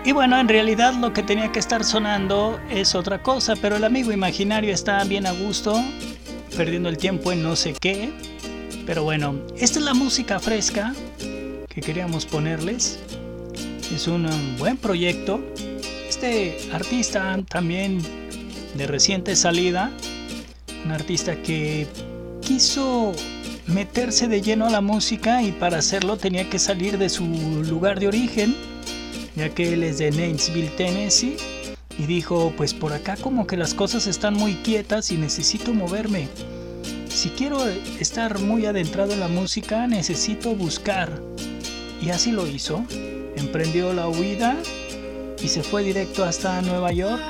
Y 0.05 0.11
bueno, 0.13 0.39
en 0.39 0.47
realidad 0.47 0.93
lo 0.93 1.11
que 1.11 1.23
tenía 1.23 1.51
que 1.51 1.59
estar 1.59 1.83
sonando 1.83 2.61
es 2.69 2.95
otra 2.95 3.21
cosa, 3.21 3.55
pero 3.61 3.75
el 3.75 3.83
amigo 3.83 4.13
imaginario 4.13 4.73
está 4.73 5.03
bien 5.03 5.27
a 5.27 5.33
gusto, 5.33 5.83
perdiendo 6.55 6.87
el 6.87 6.97
tiempo 6.97 7.33
en 7.33 7.43
no 7.43 7.57
sé 7.57 7.73
qué. 7.73 8.13
Pero 8.85 9.03
bueno, 9.03 9.35
esta 9.57 9.79
es 9.79 9.85
la 9.85 9.93
música 9.93 10.39
fresca 10.39 10.93
que 11.73 11.81
queríamos 11.81 12.25
ponerles. 12.25 12.99
Es 13.93 14.07
un 14.07 14.27
buen 14.57 14.77
proyecto. 14.77 15.41
Este 16.09 16.57
artista 16.71 17.39
también 17.49 18.01
de 18.75 18.87
reciente 18.87 19.35
salida, 19.35 19.91
un 20.85 20.91
artista 20.91 21.41
que 21.41 21.87
quiso 22.41 23.13
meterse 23.67 24.27
de 24.27 24.41
lleno 24.41 24.67
a 24.67 24.69
la 24.69 24.81
música 24.81 25.41
y 25.43 25.51
para 25.51 25.77
hacerlo 25.77 26.17
tenía 26.17 26.49
que 26.49 26.59
salir 26.59 26.97
de 26.97 27.09
su 27.09 27.25
lugar 27.63 27.99
de 27.99 28.07
origen 28.07 28.55
ya 29.35 29.49
que 29.49 29.73
él 29.73 29.83
es 29.83 29.97
de 29.97 30.11
Nainsville, 30.11 30.69
Tennessee, 30.75 31.37
y 31.97 32.05
dijo, 32.05 32.53
pues 32.57 32.73
por 32.73 32.93
acá 32.93 33.17
como 33.17 33.47
que 33.47 33.57
las 33.57 33.73
cosas 33.73 34.07
están 34.07 34.33
muy 34.33 34.55
quietas 34.55 35.11
y 35.11 35.17
necesito 35.17 35.73
moverme. 35.73 36.27
Si 37.09 37.29
quiero 37.29 37.67
estar 37.99 38.39
muy 38.39 38.65
adentrado 38.65 39.13
en 39.13 39.19
la 39.19 39.27
música, 39.27 39.87
necesito 39.87 40.55
buscar. 40.55 41.21
Y 42.01 42.09
así 42.09 42.31
lo 42.31 42.47
hizo. 42.47 42.83
Emprendió 43.35 43.93
la 43.93 44.07
huida 44.07 44.57
y 45.41 45.47
se 45.47 45.63
fue 45.63 45.83
directo 45.83 46.23
hasta 46.23 46.61
Nueva 46.61 46.91
York. 46.91 47.21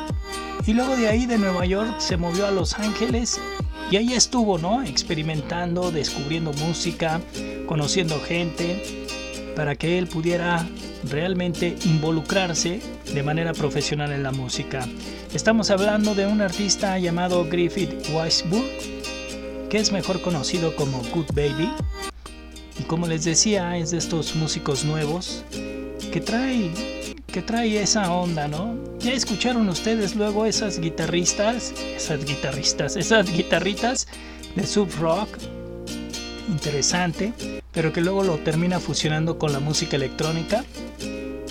Y 0.65 0.73
luego 0.73 0.95
de 0.95 1.07
ahí 1.07 1.25
de 1.25 1.38
Nueva 1.38 1.65
York 1.65 1.99
se 1.99 2.17
movió 2.17 2.47
a 2.47 2.51
Los 2.51 2.75
Ángeles 2.75 3.39
y 3.89 3.97
ahí 3.97 4.13
estuvo, 4.13 4.57
¿no? 4.57 4.84
Experimentando, 4.84 5.91
descubriendo 5.91 6.53
música, 6.53 7.19
conociendo 7.67 8.21
gente, 8.21 9.05
para 9.55 9.75
que 9.75 9.97
él 9.97 10.07
pudiera 10.07 10.65
realmente 11.10 11.75
involucrarse 11.86 12.79
de 13.13 13.23
manera 13.23 13.53
profesional 13.53 14.12
en 14.13 14.23
la 14.23 14.31
música. 14.31 14.88
Estamos 15.34 15.71
hablando 15.71 16.15
de 16.15 16.25
un 16.25 16.41
artista 16.41 16.97
llamado 16.99 17.45
Griffith 17.49 17.91
Weisburg, 18.13 18.65
que 19.69 19.77
es 19.77 19.91
mejor 19.91 20.21
conocido 20.21 20.75
como 20.75 21.01
Good 21.13 21.34
Baby. 21.34 21.69
Y 22.81 22.83
como 22.83 23.05
les 23.05 23.25
decía, 23.25 23.77
es 23.77 23.91
de 23.91 23.99
estos 23.99 24.35
músicos 24.35 24.83
nuevos 24.83 25.43
que 26.11 26.19
trae, 26.19 26.71
que 27.27 27.43
trae 27.43 27.79
esa 27.79 28.11
onda, 28.11 28.47
¿no? 28.47 28.75
Ya 28.99 29.13
escucharon 29.13 29.69
ustedes 29.69 30.15
luego 30.15 30.45
esas 30.45 30.79
guitarristas, 30.79 31.73
esas 31.95 32.25
guitarristas, 32.25 32.95
esas 32.95 33.31
guitarritas 33.31 34.07
de 34.55 34.65
sub 34.65 34.89
rock. 34.99 35.29
Interesante 36.49 37.33
pero 37.71 37.93
que 37.93 38.01
luego 38.01 38.23
lo 38.23 38.37
termina 38.39 38.79
fusionando 38.79 39.37
con 39.37 39.53
la 39.53 39.59
música 39.59 39.95
electrónica 39.95 40.65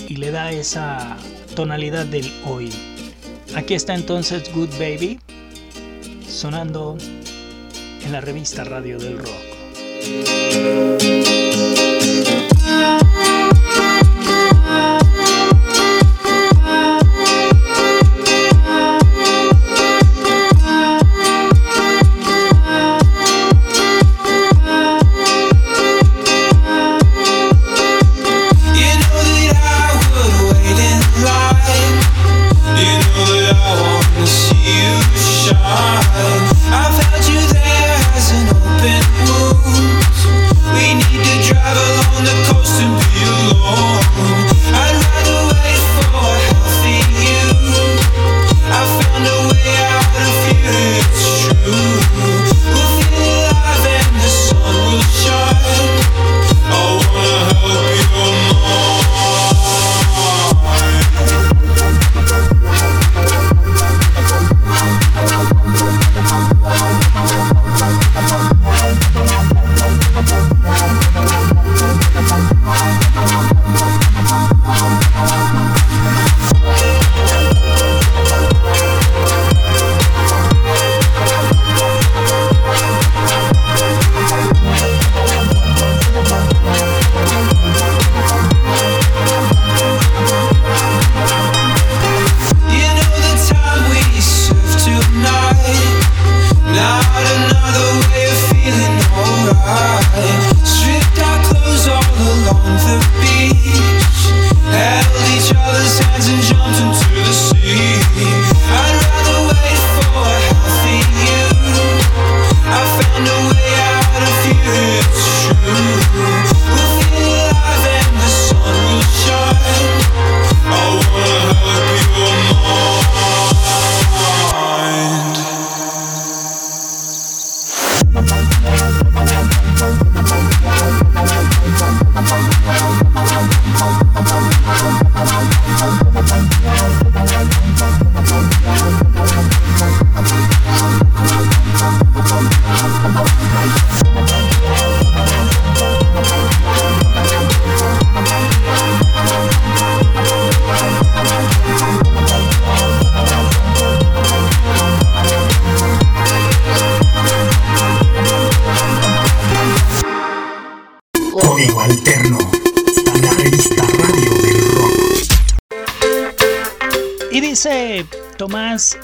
y 0.09 0.17
le 0.17 0.31
da 0.31 0.51
esa 0.53 1.17
tonalidad 1.55 2.07
del 2.07 2.31
hoy. 2.47 2.71
Aquí 3.55 3.75
está 3.75 3.95
entonces 3.95 4.53
Good 4.55 4.71
Baby 4.79 5.19
sonando 6.29 6.97
en 8.05 8.13
la 8.13 8.21
revista 8.21 8.65
Radio 8.65 8.99
del 8.99 9.19
Rock. 9.19 9.51
Música 12.71 13.30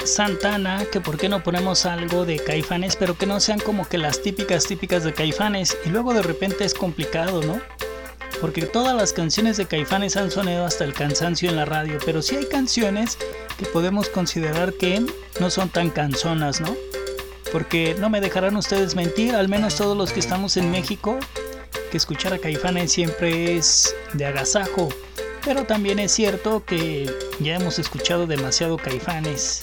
Santana 0.05 0.87
que 0.90 1.03
por 1.03 1.18
qué 1.18 1.29
no 1.29 1.42
ponemos 1.42 1.85
algo 1.85 2.25
de 2.25 2.38
caifanes, 2.38 2.96
pero 2.96 3.18
que 3.18 3.27
no 3.27 3.38
sean 3.38 3.59
como 3.59 3.87
que 3.87 3.99
las 3.99 4.22
típicas 4.22 4.64
típicas 4.64 5.05
de 5.05 5.12
caifanes. 5.12 5.77
Y 5.85 5.90
luego 5.90 6.14
de 6.14 6.22
repente 6.22 6.64
es 6.64 6.72
complicado, 6.72 7.42
¿no? 7.42 7.61
Porque 8.40 8.62
todas 8.62 8.96
las 8.96 9.12
canciones 9.12 9.59
de 9.59 9.66
caifanes 9.66 10.16
han 10.16 10.31
sonado 10.31 10.64
hasta 10.64 10.85
el 10.85 10.94
cansancio 10.94 11.51
en 11.51 11.57
la 11.57 11.66
radio, 11.66 11.99
pero 12.07 12.22
sí 12.22 12.37
hay 12.37 12.46
canciones 12.46 13.18
que 13.59 13.66
podemos 13.66 14.09
considerar 14.09 14.72
que 14.72 15.05
no 15.38 15.51
son 15.51 15.68
tan 15.68 15.90
canzonas, 15.90 16.62
¿no? 16.62 16.75
Porque 17.53 17.94
no 17.99 18.09
me 18.09 18.22
dejarán 18.22 18.57
ustedes 18.57 18.94
mentir, 18.94 19.35
al 19.35 19.49
menos 19.49 19.77
todos 19.77 19.96
los 19.96 20.12
que 20.12 20.20
estamos 20.20 20.57
en 20.57 20.70
México, 20.70 21.18
que 21.90 21.99
escuchar 21.99 22.33
a 22.33 22.38
Caifanes 22.38 22.90
siempre 22.90 23.59
es 23.59 23.94
de 24.14 24.25
agasajo, 24.25 24.88
pero 25.46 25.64
también 25.64 26.00
es 26.00 26.11
cierto 26.11 26.64
que 26.64 27.09
ya 27.38 27.54
hemos 27.54 27.78
escuchado 27.78 28.26
demasiado 28.26 28.76
Caifanes. 28.76 29.62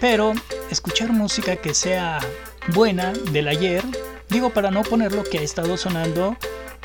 Pero 0.00 0.32
escuchar 0.70 1.12
música 1.12 1.56
que 1.56 1.74
sea 1.74 2.20
buena 2.68 3.12
del 3.32 3.48
ayer, 3.48 3.82
digo 4.28 4.50
para 4.50 4.70
no 4.70 4.84
poner 4.84 5.12
lo 5.12 5.24
que 5.24 5.40
ha 5.40 5.42
estado 5.42 5.76
sonando 5.76 6.36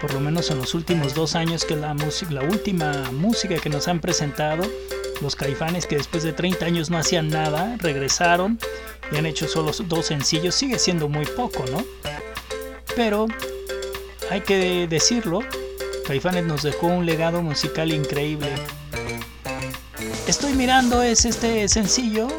por 0.02 0.12
lo 0.12 0.20
menos 0.20 0.50
en 0.50 0.58
los 0.58 0.74
últimos 0.74 1.14
dos 1.14 1.36
años, 1.36 1.66
que 1.66 1.76
es 1.76 1.80
la, 1.80 1.96
la 2.30 2.42
última 2.42 3.12
música 3.12 3.58
que 3.58 3.70
nos 3.70 3.88
han 3.88 4.00
presentado. 4.00 4.64
Los 5.22 5.36
caifanes 5.36 5.86
que 5.86 5.98
después 5.98 6.24
de 6.24 6.34
30 6.34 6.66
años 6.66 6.90
no 6.90 6.98
hacían 6.98 7.30
nada, 7.30 7.78
regresaron 7.80 8.60
y 9.12 9.18
han 9.18 9.26
hecho 9.28 9.48
solo 9.48 9.72
dos 9.86 10.08
sencillos. 10.08 10.56
Sigue 10.56 10.80
siendo 10.80 11.10
muy 11.10 11.26
poco, 11.26 11.64
¿no? 11.72 11.84
Pero 12.96 13.28
hay 14.30 14.42
que 14.42 14.88
decirlo, 14.88 15.42
Caifanes 16.08 16.46
nos 16.46 16.64
dejó 16.64 16.88
un 16.88 17.06
legado 17.06 17.42
musical 17.42 17.92
increíble. 17.92 18.50
Estoy 20.26 20.54
mirando 20.54 21.04
es 21.04 21.26
este 21.26 21.68
sencillo 21.68 22.30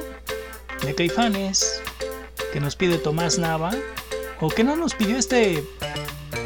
de 0.83 0.95
Caifanes 0.95 1.83
que 2.51 2.61
nos 2.61 2.77
pide 2.77 2.97
Tomás 2.97 3.39
Nava 3.39 3.73
o 4.41 4.49
que 4.49 4.65
no 4.65 4.75
nos 4.75 4.95
pidió 4.95 5.19
este 5.19 5.63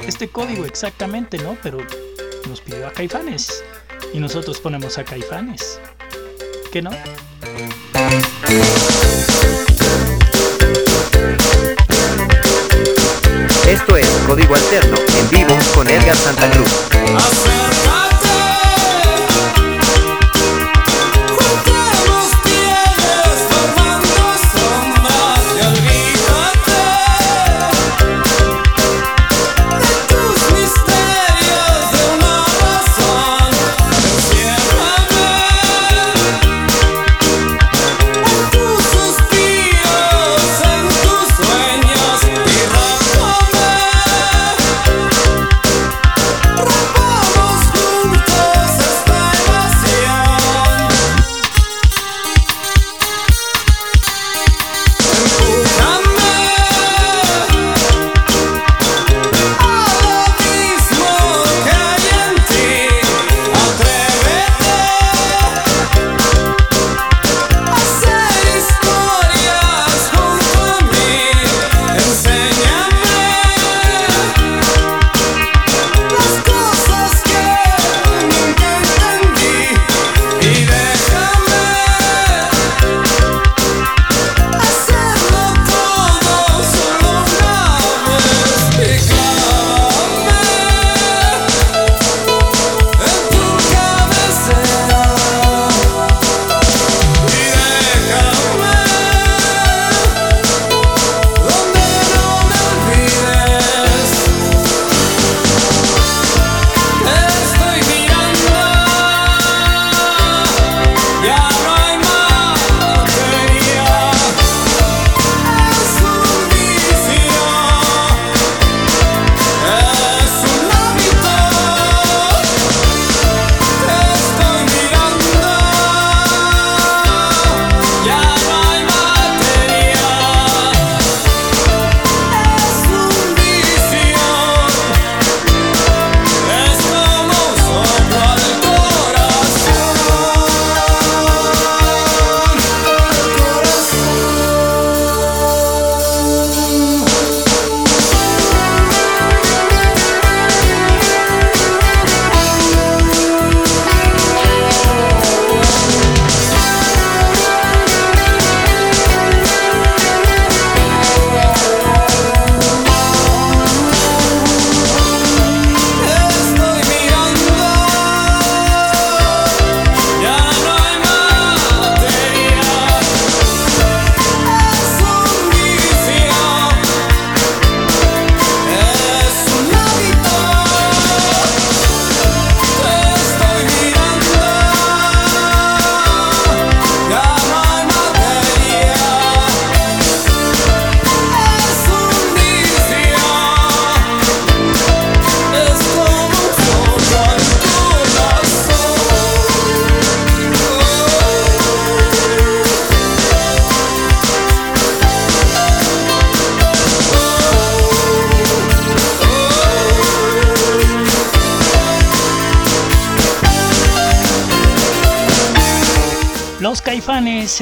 este 0.05 0.27
código 0.29 0.65
exactamente, 0.65 1.39
¿no? 1.39 1.57
Pero 1.63 1.79
nos 2.49 2.61
pidió 2.61 2.89
a 2.89 2.93
Caifanes 2.93 3.63
y 4.13 4.19
nosotros 4.19 4.59
ponemos 4.59 4.99
a 4.99 5.05
Caifanes. 5.05 5.79
¿Qué 6.73 6.83
no? 6.83 6.91
Esto 13.73 13.97
es 13.97 14.07
Código 14.27 14.55
Alterno 14.55 14.99
en 15.17 15.31
vivo 15.31 15.57
con 15.75 15.89
Edgar 15.89 16.15
Santa 16.15 16.51
Cruz. 16.51 17.72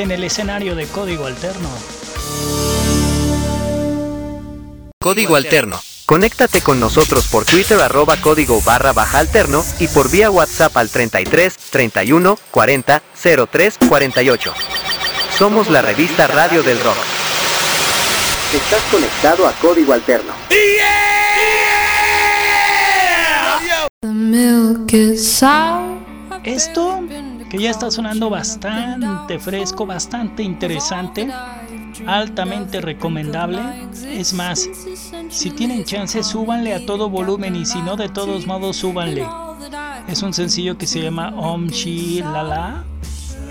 En 0.00 0.10
el 0.10 0.24
escenario 0.24 0.74
de 0.74 0.86
Código 0.86 1.26
Alterno. 1.26 1.68
Código 4.98 5.36
Alterno. 5.36 5.80
Conéctate 6.06 6.60
con 6.60 6.80
nosotros 6.80 7.28
por 7.28 7.44
Twitter 7.44 7.78
arroba 7.78 8.16
código 8.16 8.60
barra 8.62 8.92
baja 8.92 9.18
alterno 9.20 9.64
y 9.78 9.86
por 9.86 10.10
vía 10.10 10.30
WhatsApp 10.30 10.76
al 10.76 10.90
33 10.90 11.56
31 11.70 12.38
40 12.50 13.02
03 13.50 13.78
48. 13.88 14.54
Somos 15.38 15.70
la 15.70 15.82
revista 15.82 16.26
Radio 16.26 16.62
del 16.62 16.80
Rock. 16.80 16.96
Estás 18.52 18.82
conectado 18.90 19.46
a 19.46 19.52
Código 19.52 19.92
Alterno. 19.92 20.32
Esto 26.44 27.00
que 27.50 27.58
ya 27.58 27.70
está 27.70 27.90
sonando 27.90 28.30
bastante 28.30 29.38
fresco, 29.40 29.84
bastante 29.84 30.42
interesante, 30.44 31.28
altamente 32.06 32.80
recomendable. 32.80 33.60
Es 34.08 34.32
más, 34.32 34.68
Si 35.28 35.50
tienen 35.50 35.84
chance, 35.84 36.22
súbanle 36.22 36.74
a 36.74 36.86
todo 36.86 37.08
volumen 37.10 37.54
y 37.56 37.64
si 37.64 37.80
no, 37.82 37.96
de 37.96 38.08
todos 38.08 38.46
modos, 38.46 38.76
súbanle. 38.76 39.26
Es 40.08 40.22
un 40.22 40.32
sencillo 40.32 40.78
que 40.78 40.86
se 40.86 41.00
llama 41.00 41.32
Om 41.36 41.70
Chi 41.70 42.20
La 42.20 42.84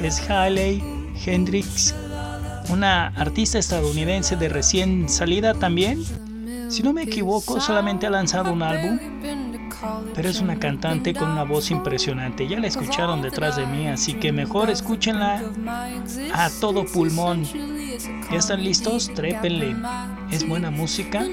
Es 0.02 0.30
Hailey 0.30 0.84
Hendrix, 1.26 1.94
una 2.70 3.08
artista 3.08 3.60
estadounidense 3.60 4.36
de 4.36 4.50
recién 4.50 5.10
salida 5.10 5.54
también. 5.54 6.04
Si 6.70 6.84
no 6.84 6.94
me 6.94 7.04
equivoco, 7.04 7.60
solamente 7.60 8.08
ha 8.08 8.10
lanzado 8.10 8.52
un 8.54 8.62
álbum, 8.62 9.00
pero 10.14 10.30
es 10.30 10.42
una 10.42 10.58
cantante 10.60 11.14
con 11.14 11.32
una 11.32 11.44
voz 11.44 11.72
impresionante. 11.72 12.48
Ya 12.48 12.60
la 12.60 12.68
escucharon 12.68 13.22
detrás 13.22 13.56
de 13.56 13.66
mí, 13.66 13.88
así 13.88 14.14
que 14.14 14.32
mejor 14.32 14.70
escúchenla 14.70 15.42
a 16.34 16.50
todo 16.60 16.86
pulmón. 16.86 17.46
¿Ya 18.32 18.38
están 18.38 18.64
listos? 18.64 19.12
Trépenle. 19.14 19.76
Es 20.32 20.48
buena 20.48 20.70
música, 20.72 21.26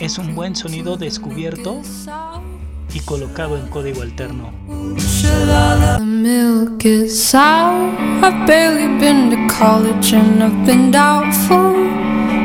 es 0.00 0.18
un 0.18 0.34
buen 0.34 0.56
sonido 0.56 0.96
descubierto 0.96 1.82
y 2.94 3.00
colocado 3.00 3.56
en 3.56 3.68
código 3.68 4.02
alterno. 4.02 4.52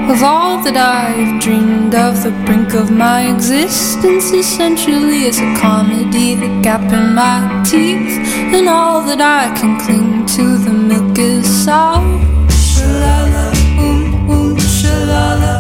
Of 0.10 0.24
all 0.24 0.64
that 0.64 0.78
I've 0.78 1.42
dreamed 1.42 1.94
of. 1.94 2.24
The 2.24 2.32
brink 2.46 2.74
of 2.74 2.90
my 2.92 3.34
existence 3.34 4.32
essentially 4.32 5.26
is 5.26 5.40
a 5.40 5.56
comedy. 5.60 6.36
The 6.36 6.62
gap 6.62 6.82
in 6.94 7.14
my 7.14 7.64
teeth 7.64 8.18
and 8.56 8.70
all 8.70 9.02
that 9.04 9.22
I 9.22 9.54
can 9.60 9.80
cling 9.80 10.26
to. 10.36 10.58
The 10.58 10.74
milk 10.74 11.18
is 11.18 11.46
sour. 11.66 12.04
Shalala, 12.50 13.46
ooh, 13.84 14.56
shalala, 14.80 15.54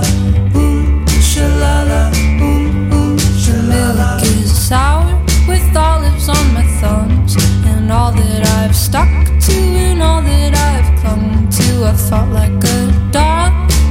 ooh, 0.55 1.05
shalala, 1.31 2.01
ooh, 2.41 3.17
shalala. 3.43 4.19
The 4.19 4.27
milk 4.27 4.43
is 4.43 4.67
sour 4.67 5.13
with 5.47 5.75
olives 5.75 6.29
on 6.29 6.53
my 6.53 6.65
thumbs 6.79 7.35
and 7.65 7.91
all 7.91 8.11
that 8.11 8.47
I've 8.59 8.75
stuck 8.75 9.09
to 9.47 9.57
and 9.87 10.01
all 10.01 10.21
that 10.21 10.53
I've 10.55 10.89
clung 11.01 11.49
to. 11.49 11.85
I 11.85 11.93
fought 11.93 12.29
like 12.31 12.63
a 12.63 13.11
dog. 13.11 13.36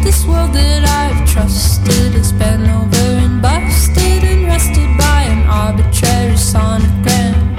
This 0.07 0.25
world 0.25 0.53
that 0.53 0.85
I've 0.87 1.29
trusted 1.29 2.13
has 2.13 2.31
been 2.31 2.63
over 2.63 3.09
and 3.27 3.43
busted 3.43 4.23
and 4.23 4.45
rested 4.45 4.97
by 4.97 5.23
an 5.23 5.49
arbitrary 5.49 6.37
sonogram. 6.37 7.56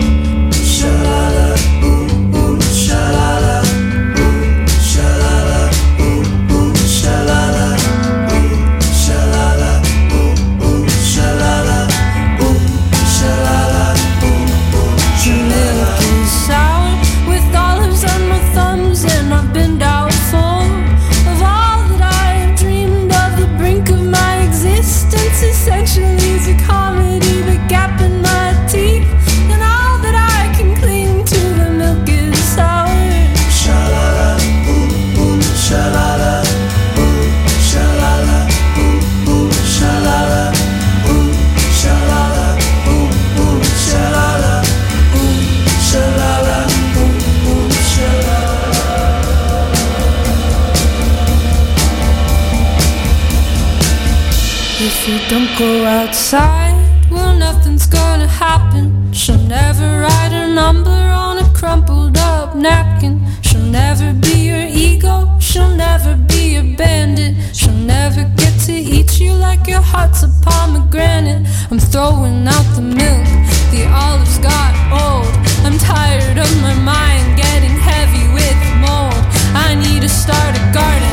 Outside, 55.88 57.10
well, 57.10 57.34
nothing's 57.36 57.88
gonna 57.88 58.28
happen. 58.28 59.14
She'll 59.14 59.38
never 59.38 60.02
write 60.02 60.34
a 60.34 60.48
number 60.54 60.90
on 61.26 61.38
a 61.38 61.50
crumpled 61.54 62.18
up 62.18 62.56
napkin. 62.56 63.26
She'll 63.42 63.70
never 63.82 64.14
be 64.14 64.36
your 64.50 64.66
ego, 64.68 65.38
she'll 65.40 65.76
never 65.76 66.16
be 66.16 66.56
your 66.56 66.76
bandit. 66.76 67.36
She'll 67.56 67.82
never 67.96 68.24
get 68.36 68.54
to 68.66 68.74
eat 68.74 69.20
you 69.22 69.32
like 69.32 69.66
your 69.68 69.82
heart's 69.82 70.24
a 70.24 70.30
pomegranate. 70.42 71.48
I'm 71.72 71.80
throwing 71.80 72.46
out 72.48 72.68
the 72.76 72.82
milk, 72.82 73.28
the 73.72 73.88
olives 73.88 74.40
got 74.40 74.74
old. 74.92 75.34
I'm 75.66 75.78
tired 75.80 76.38
of 76.38 76.52
my 76.62 76.76
mind 76.76 77.38
getting 77.38 77.78
heavy 77.92 78.26
with 78.34 78.60
mold. 78.84 79.24
I 79.56 79.76
need 79.76 80.02
to 80.02 80.10
start 80.10 80.54
a 80.58 80.64
garden. 80.74 81.07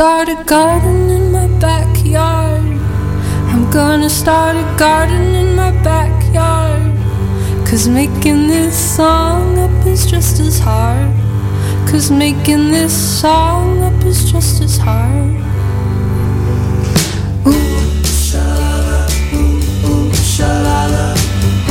Start 0.00 0.30
a 0.30 0.44
garden 0.44 1.10
in 1.10 1.30
my 1.30 1.46
backyard. 1.60 2.64
I'm 3.52 3.70
gonna 3.70 4.08
start 4.08 4.56
a 4.56 4.64
garden 4.78 5.34
in 5.34 5.54
my 5.54 5.72
backyard. 5.82 6.90
Cause 7.68 7.86
making 7.86 8.48
this 8.48 8.74
song 8.96 9.58
up 9.58 9.86
is 9.86 10.06
just 10.06 10.40
as 10.40 10.58
hard. 10.58 11.12
Cause 11.86 12.10
making 12.10 12.70
this 12.70 12.94
song 13.20 13.82
up 13.82 14.02
is 14.06 14.32
just 14.32 14.62
as 14.62 14.78
hard. 14.78 15.34
Ooh, 17.46 17.52
shalala, 18.24 19.00
ooh, 19.34 19.60
ooh, 19.90 20.10
shalala, 20.34 21.04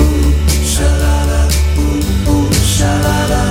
ooh, 0.03 0.29
shalala, 0.75 1.41
ooh, 1.81 2.29
ooh, 2.33 2.49
shalala, 2.77 3.41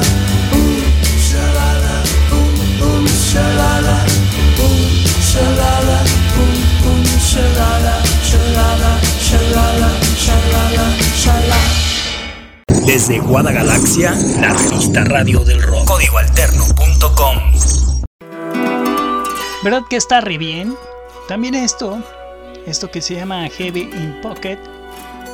ooh, 0.55 0.87
shalala, 1.27 1.95
ooh, 2.31 2.87
ooh, 2.87 3.09
shalala, 3.27 3.78
Desde 12.99 13.21
Guadagalaxia, 13.21 14.13
la 14.41 14.53
revista 14.55 15.05
Radio 15.05 15.45
del 15.45 15.63
Rock. 15.63 15.87
Código 15.87 16.19
alterno.com. 16.19 17.37
¿Verdad 19.63 19.83
que 19.89 19.95
está 19.95 20.21
re 20.21 20.37
bien? 20.37 20.77
También 21.29 21.55
esto, 21.55 22.03
esto 22.67 22.91
que 22.91 23.01
se 23.01 23.15
llama 23.15 23.49
Heavy 23.51 23.83
in 23.83 24.19
Pocket, 24.21 24.59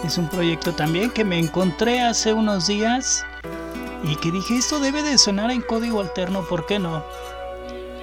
es 0.04 0.18
un 0.18 0.28
proyecto 0.28 0.74
también 0.74 1.10
que 1.10 1.24
me 1.24 1.38
encontré 1.38 2.02
hace 2.02 2.34
unos 2.34 2.66
días 2.66 3.24
y 4.02 4.16
que 4.16 4.30
dije 4.30 4.58
esto 4.58 4.78
debe 4.78 5.02
de 5.02 5.16
sonar 5.16 5.50
en 5.50 5.62
código 5.62 6.02
alterno, 6.02 6.46
¿por 6.46 6.66
qué 6.66 6.78
no? 6.78 7.02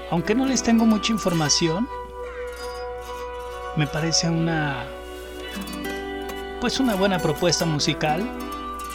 Aunque 0.09 0.34
no 0.34 0.47
les 0.47 0.64
tengo 0.64 0.88
mucha 0.88 1.14
información, 1.14 1.88
me 3.76 3.86
parece 3.86 4.28
una 4.28 4.88
pues 6.59 6.80
una 6.80 6.95
buena 6.95 7.20
propuesta 7.20 7.64
musical. 7.64 8.28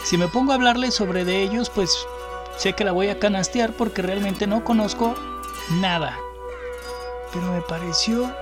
Si 0.07 0.17
me 0.17 0.29
pongo 0.29 0.53
a 0.53 0.55
hablarles 0.55 0.93
sobre 0.93 1.25
de 1.25 1.43
ellos, 1.43 1.69
pues 1.69 2.07
sé 2.55 2.71
que 2.71 2.85
la 2.85 2.93
voy 2.93 3.09
a 3.09 3.19
canastear 3.19 3.73
porque 3.73 4.01
realmente 4.01 4.47
no 4.47 4.63
conozco 4.63 5.15
nada. 5.81 6.17
Pero 7.33 7.51
me 7.51 7.59
pareció 7.59 8.33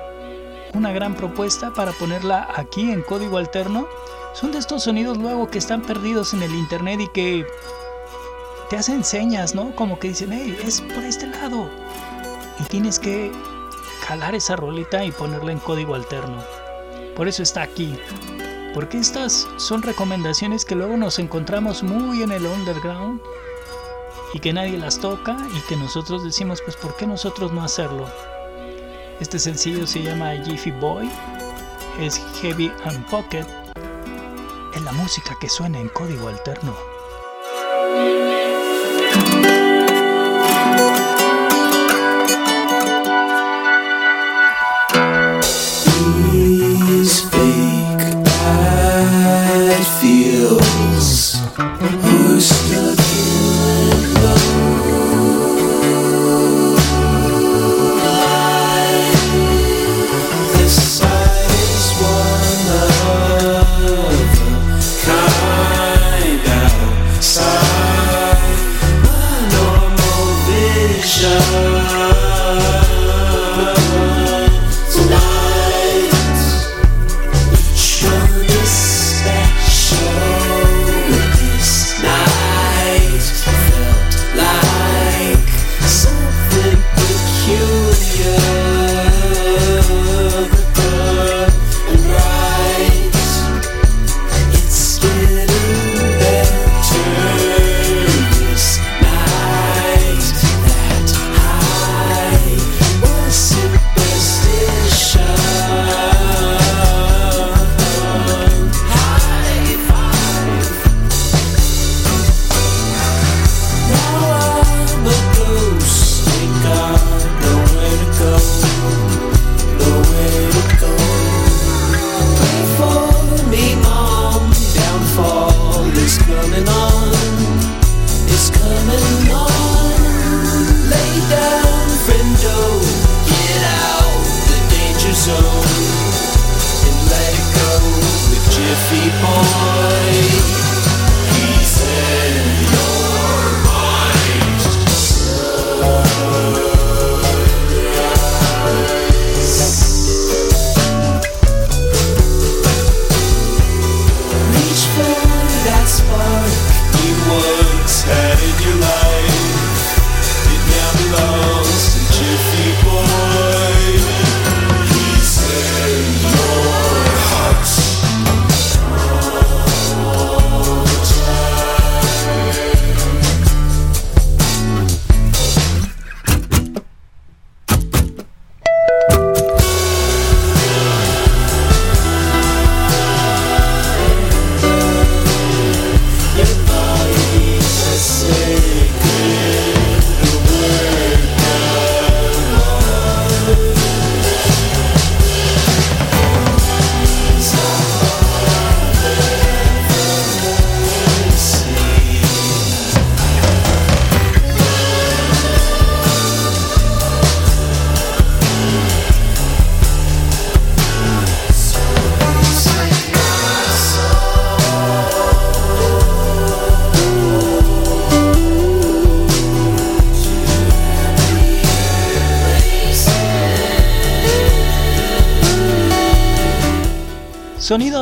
una 0.76 0.92
gran 0.92 1.16
propuesta 1.16 1.74
para 1.74 1.92
ponerla 1.94 2.48
aquí 2.56 2.92
en 2.92 3.02
código 3.02 3.40
alterno. 3.40 3.88
Son 4.36 4.52
de 4.52 4.60
estos 4.60 4.84
sonidos 4.84 5.18
luego 5.18 5.50
que 5.50 5.58
están 5.58 5.82
perdidos 5.82 6.36
en 6.36 6.44
el 6.44 6.54
internet 6.54 7.02
y 7.02 7.08
que 7.08 7.48
te 8.70 8.78
hacen 8.78 9.04
señas, 9.04 9.56
¿no? 9.56 9.76
Como 9.76 9.98
que 9.98 10.10
dicen, 10.10 10.34
hey, 10.34 10.56
es 10.64 10.82
por 10.82 11.04
este 11.04 11.26
lado. 11.26 11.68
Y 12.60 12.64
tienes 12.66 13.00
que 13.00 13.32
jalar 14.08 14.36
esa 14.36 14.56
rolita 14.56 15.04
y 15.04 15.12
ponerla 15.12 15.52
en 15.52 15.58
código 15.58 15.96
alterno. 15.96 16.44
Por 17.16 17.28
eso 17.28 17.42
está 17.42 17.64
aquí. 17.64 17.98
Porque 18.76 18.98
estas 18.98 19.48
son 19.56 19.82
recomendaciones 19.84 20.66
que 20.66 20.76
luego 20.76 20.98
nos 20.98 21.18
encontramos 21.18 21.82
muy 21.82 22.24
en 22.24 22.34
el 22.34 22.46
underground 22.46 23.22
y 24.34 24.40
que 24.42 24.52
nadie 24.52 24.78
las 24.78 25.00
toca 25.00 25.38
y 25.56 25.62
que 25.62 25.78
nosotros 25.78 26.26
decimos, 26.26 26.62
pues 26.62 26.76
¿por 26.76 26.94
qué 26.98 27.08
nosotros 27.08 27.54
no 27.54 27.64
hacerlo? 27.64 28.06
Este 29.22 29.40
sencillo 29.40 29.88
se 29.88 30.04
llama 30.04 30.34
Jiffy 30.44 30.72
Boy, 30.72 31.10
es 32.02 32.22
Heavy 32.42 32.70
and 32.84 33.10
Pocket, 33.10 33.46
es 34.76 34.82
la 34.82 34.92
música 34.92 35.38
que 35.40 35.48
suena 35.48 35.80
en 35.80 35.88
código 35.88 36.28
alterno. 36.28 36.76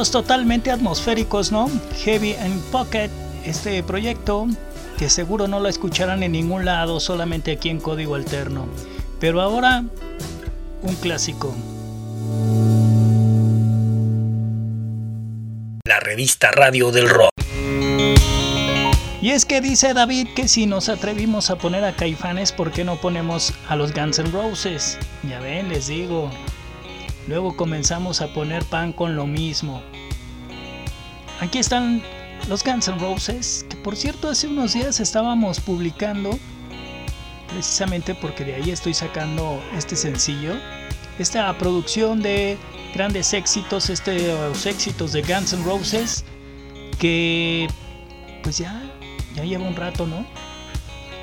Sonidos 0.03 0.11
totalmente 0.11 0.69
atmosféricos, 0.69 1.51
¿no? 1.51 1.69
Heavy 2.03 2.35
and 2.35 2.61
Pocket, 2.71 3.09
este 3.45 3.81
proyecto 3.83 4.47
que 4.97 5.09
seguro 5.09 5.47
no 5.47 5.61
lo 5.61 5.69
escucharán 5.69 6.23
en 6.23 6.33
ningún 6.33 6.65
lado, 6.65 6.99
solamente 6.99 7.53
aquí 7.53 7.69
en 7.69 7.79
Código 7.79 8.15
Alterno. 8.15 8.67
Pero 9.21 9.39
ahora, 9.41 9.85
un 10.81 10.95
clásico. 10.95 11.55
La 15.85 16.01
revista 16.01 16.51
Radio 16.51 16.91
del 16.91 17.07
Rock. 17.07 17.31
Y 19.21 19.29
es 19.29 19.45
que 19.45 19.61
dice 19.61 19.93
David 19.93 20.27
que 20.35 20.49
si 20.49 20.65
nos 20.65 20.89
atrevimos 20.89 21.49
a 21.49 21.55
poner 21.55 21.85
a 21.85 21.95
Caifanes, 21.95 22.51
¿por 22.51 22.73
qué 22.73 22.83
no 22.83 22.99
ponemos 22.99 23.53
a 23.69 23.77
los 23.77 23.93
Guns 23.93 24.19
N' 24.19 24.31
Roses? 24.31 24.97
Ya 25.29 25.39
ven, 25.39 25.69
les 25.69 25.87
digo. 25.87 26.29
Luego 27.27 27.55
comenzamos 27.55 28.21
a 28.21 28.33
poner 28.33 28.65
pan 28.65 28.93
con 28.93 29.15
lo 29.15 29.25
mismo. 29.25 29.81
Aquí 31.39 31.57
están 31.57 32.01
los 32.47 32.63
Guns 32.63 32.87
N' 32.87 32.99
Roses, 32.99 33.65
que 33.69 33.77
por 33.77 33.95
cierto 33.95 34.29
hace 34.29 34.47
unos 34.47 34.73
días 34.73 34.99
estábamos 34.99 35.59
publicando, 35.59 36.37
precisamente 37.49 38.15
porque 38.15 38.43
de 38.43 38.55
ahí 38.55 38.71
estoy 38.71 38.93
sacando 38.93 39.61
este 39.77 39.95
sencillo, 39.95 40.55
esta 41.19 41.57
producción 41.57 42.21
de 42.21 42.57
grandes 42.93 43.33
éxitos, 43.33 43.89
estos 43.89 44.65
éxitos 44.65 45.13
de 45.13 45.21
Guns 45.21 45.53
N' 45.53 45.63
Roses, 45.63 46.25
que 46.99 47.67
pues 48.43 48.57
ya, 48.57 48.81
ya 49.35 49.43
lleva 49.43 49.65
un 49.65 49.75
rato, 49.75 50.05
¿no? 50.05 50.25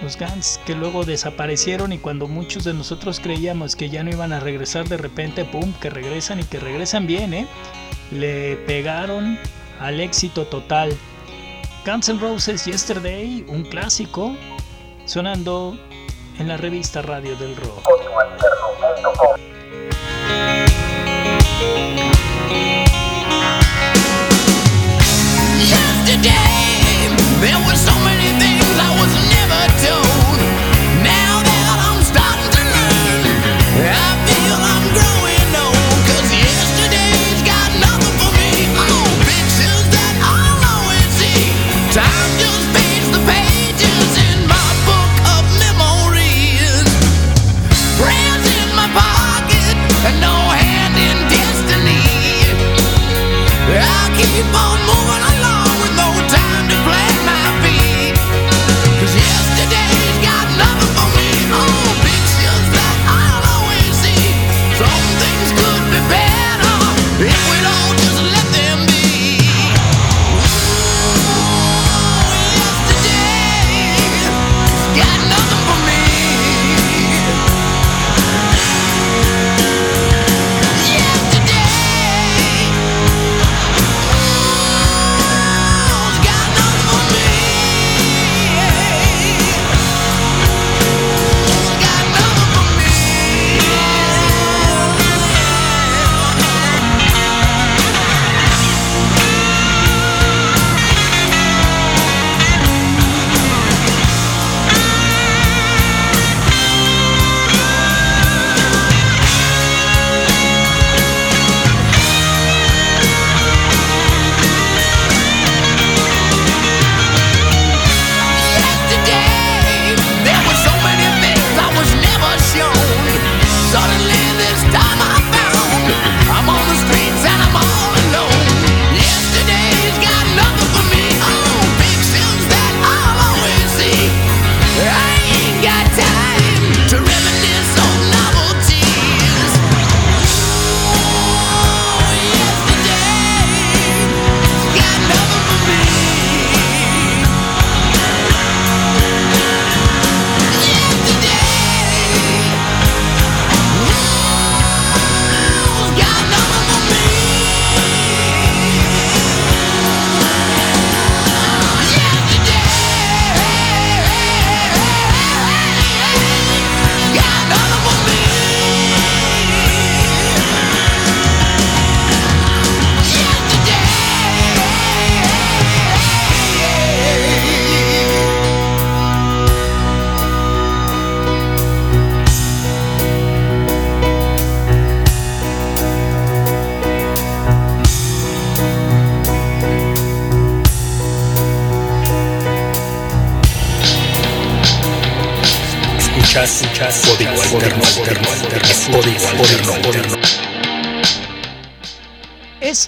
Los 0.03 0.19
Guns 0.19 0.61
que 0.65 0.75
luego 0.75 1.05
desaparecieron 1.05 1.93
y 1.93 1.99
cuando 1.99 2.27
muchos 2.27 2.65
de 2.65 2.73
nosotros 2.73 3.21
creíamos 3.21 3.77
que 3.77 3.91
ya 3.91 4.03
no 4.03 4.11
iban 4.11 4.33
a 4.33 4.41
regresar 4.41 4.89
de 4.89 4.97
repente, 4.97 5.45
¡pum!, 5.45 5.73
que 5.81 5.91
regresan 5.91 6.41
y 6.41 6.45
que 6.45 6.59
regresan 6.59 7.07
bien, 7.07 7.35
¿eh? 7.35 7.47
Le 8.11 8.57
pegaron 8.57 9.39
al 9.79 10.01
éxito 10.01 10.47
total. 10.47 10.97
Guns 11.85 12.09
N' 12.09 12.19
Roses 12.19 12.65
Yesterday, 12.65 13.45
un 13.49 13.65
clásico, 13.65 14.37
sonando 15.05 15.79
en 16.39 16.49
la 16.49 16.57
revista 16.57 17.03
Radio 17.03 17.37
del 17.37 17.57
Rock. 17.57 17.87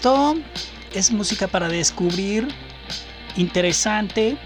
Esto 0.03 0.35
es 0.93 1.13
música 1.13 1.47
para 1.47 1.69
descubrir, 1.69 2.49
interesante. 3.37 4.37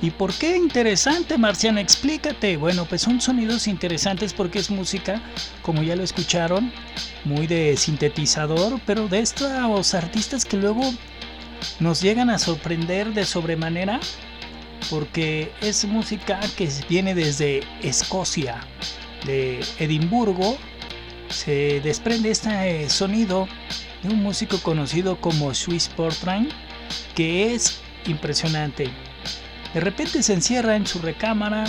¿Y 0.00 0.10
por 0.10 0.32
qué 0.32 0.56
interesante, 0.56 1.36
Marciano? 1.38 1.80
Explícate. 1.80 2.56
Bueno, 2.56 2.84
pues 2.84 3.02
son 3.02 3.20
sonidos 3.20 3.66
interesantes 3.66 4.32
porque 4.32 4.60
es 4.60 4.70
música, 4.70 5.20
como 5.62 5.82
ya 5.82 5.96
lo 5.96 6.04
escucharon, 6.04 6.72
muy 7.24 7.48
de 7.48 7.76
sintetizador, 7.76 8.80
pero 8.86 9.08
de 9.08 9.18
estos 9.18 9.92
artistas 9.94 10.44
que 10.44 10.56
luego 10.56 10.82
nos 11.80 12.00
llegan 12.00 12.30
a 12.30 12.38
sorprender 12.38 13.12
de 13.12 13.24
sobremanera 13.24 13.98
porque 14.88 15.50
es 15.62 15.84
música 15.84 16.38
que 16.56 16.68
viene 16.88 17.16
desde 17.16 17.64
Escocia, 17.82 18.60
de 19.26 19.64
Edimburgo. 19.80 20.56
Se 21.32 21.80
desprende 21.80 22.30
este 22.30 22.90
sonido 22.90 23.48
de 24.02 24.10
un 24.10 24.22
músico 24.22 24.58
conocido 24.58 25.20
como 25.20 25.54
Swiss 25.54 25.88
Portland, 25.88 26.50
que 27.14 27.54
es 27.54 27.80
impresionante. 28.06 28.90
De 29.72 29.80
repente 29.80 30.22
se 30.22 30.34
encierra 30.34 30.76
en 30.76 30.86
su 30.86 30.98
recámara, 30.98 31.64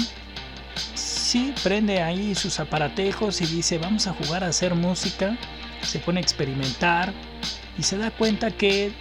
sí, 0.95 1.53
prende 1.63 2.01
ahí 2.01 2.35
sus 2.35 2.59
aparatejos 2.59 3.41
y 3.41 3.45
dice 3.45 3.77
vamos 3.77 4.05
a 4.07 4.13
jugar 4.13 4.43
a 4.43 4.47
hacer 4.47 4.75
música, 4.75 5.37
se 5.81 5.99
pone 5.99 6.19
a 6.19 6.23
experimentar 6.23 7.13
y 7.77 7.83
se 7.83 7.97
da 7.97 8.11
cuenta 8.11 8.51
que 8.51 8.91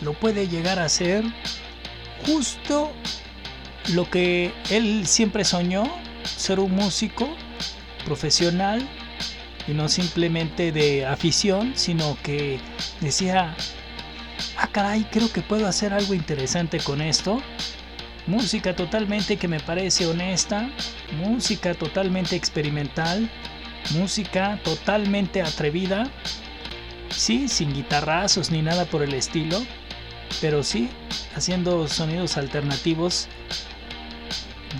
lo 0.00 0.12
puede 0.12 0.46
llegar 0.46 0.78
a 0.78 0.84
hacer 0.84 1.24
justo 2.24 2.92
lo 3.92 4.08
que 4.08 4.52
él 4.70 5.06
siempre 5.06 5.44
soñó, 5.44 5.84
ser 6.24 6.60
un 6.60 6.72
músico 6.72 7.28
profesional 8.04 8.86
y 9.68 9.74
no 9.74 9.88
simplemente 9.88 10.72
de 10.72 11.06
afición, 11.06 11.72
sino 11.76 12.16
que 12.22 12.58
decía, 13.00 13.54
ah 14.56 14.68
caray, 14.72 15.04
creo 15.10 15.30
que 15.30 15.42
puedo 15.42 15.66
hacer 15.66 15.92
algo 15.92 16.14
interesante 16.14 16.78
con 16.78 17.02
esto. 17.02 17.42
Música 18.26 18.74
totalmente 18.74 19.36
que 19.36 19.48
me 19.48 19.60
parece 19.60 20.06
honesta, 20.06 20.70
música 21.22 21.74
totalmente 21.74 22.36
experimental, 22.36 23.30
música 23.90 24.58
totalmente 24.64 25.42
atrevida, 25.42 26.10
sí, 27.10 27.48
sin 27.48 27.72
guitarrazos 27.72 28.50
ni 28.50 28.62
nada 28.62 28.84
por 28.86 29.02
el 29.02 29.14
estilo, 29.14 29.62
pero 30.40 30.62
sí 30.62 30.90
haciendo 31.34 31.88
sonidos 31.88 32.36
alternativos 32.36 33.28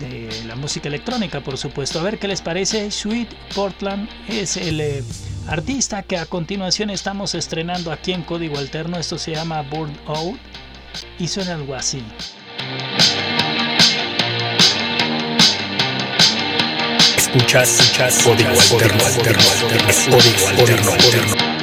de 0.00 0.44
la 0.46 0.56
música 0.56 0.88
electrónica, 0.88 1.40
por 1.40 1.58
supuesto. 1.58 2.00
A 2.00 2.02
ver 2.02 2.18
qué 2.18 2.28
les 2.28 2.40
parece. 2.40 2.90
Sweet 2.90 3.28
Portland 3.54 4.08
es 4.28 4.56
el 4.56 4.80
eh, 4.80 5.04
artista 5.48 6.02
que 6.02 6.16
a 6.18 6.26
continuación 6.26 6.90
estamos 6.90 7.34
estrenando 7.34 7.92
aquí 7.92 8.12
en 8.12 8.22
Código 8.22 8.58
Alterno. 8.58 8.98
Esto 8.98 9.18
se 9.18 9.32
llama 9.32 9.62
Burn 9.62 9.96
Out 10.06 10.38
y 11.18 11.28
suena 11.28 11.54
algo 11.54 11.74
así. 11.74 12.02
Escuchas, 17.16 17.80
escuchas, 17.80 18.22
código 18.22 18.50
alterno, 18.50 19.04
alterno, 19.04 19.42
código 20.10 20.48
alterno, 20.48 20.92
alterno. 20.92 21.57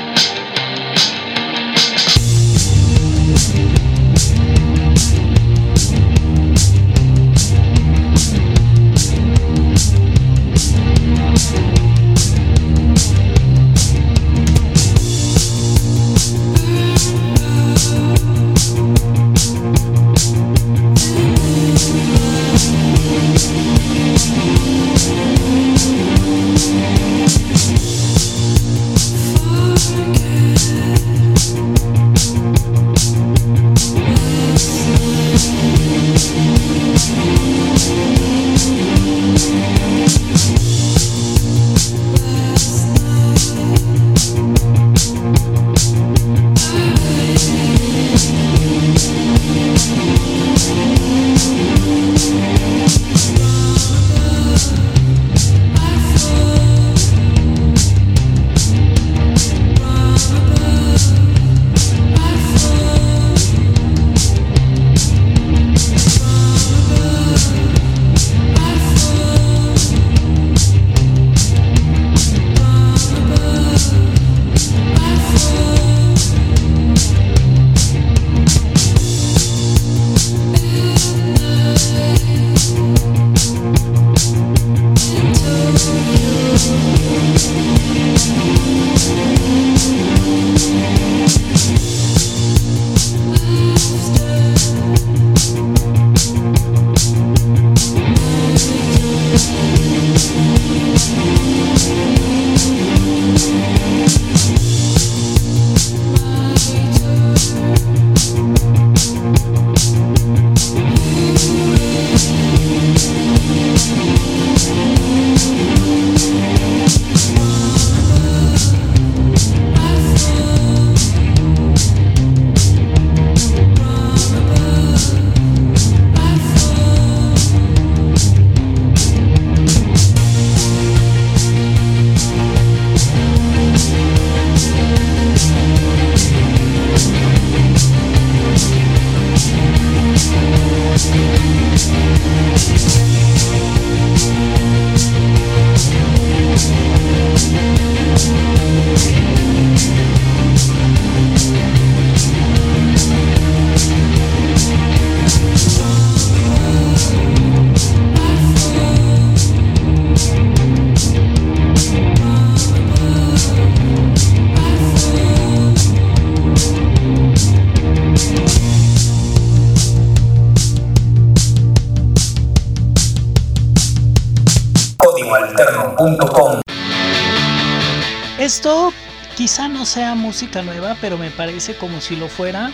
Esto 178.55 178.93
quizá 179.35 179.67
no 179.67 179.85
sea 179.85 180.15
música 180.15 180.61
nueva, 180.61 180.95
pero 181.01 181.17
me 181.17 181.29
parece 181.29 181.75
como 181.75 181.99
si 181.99 182.15
lo 182.15 182.29
fuera. 182.29 182.71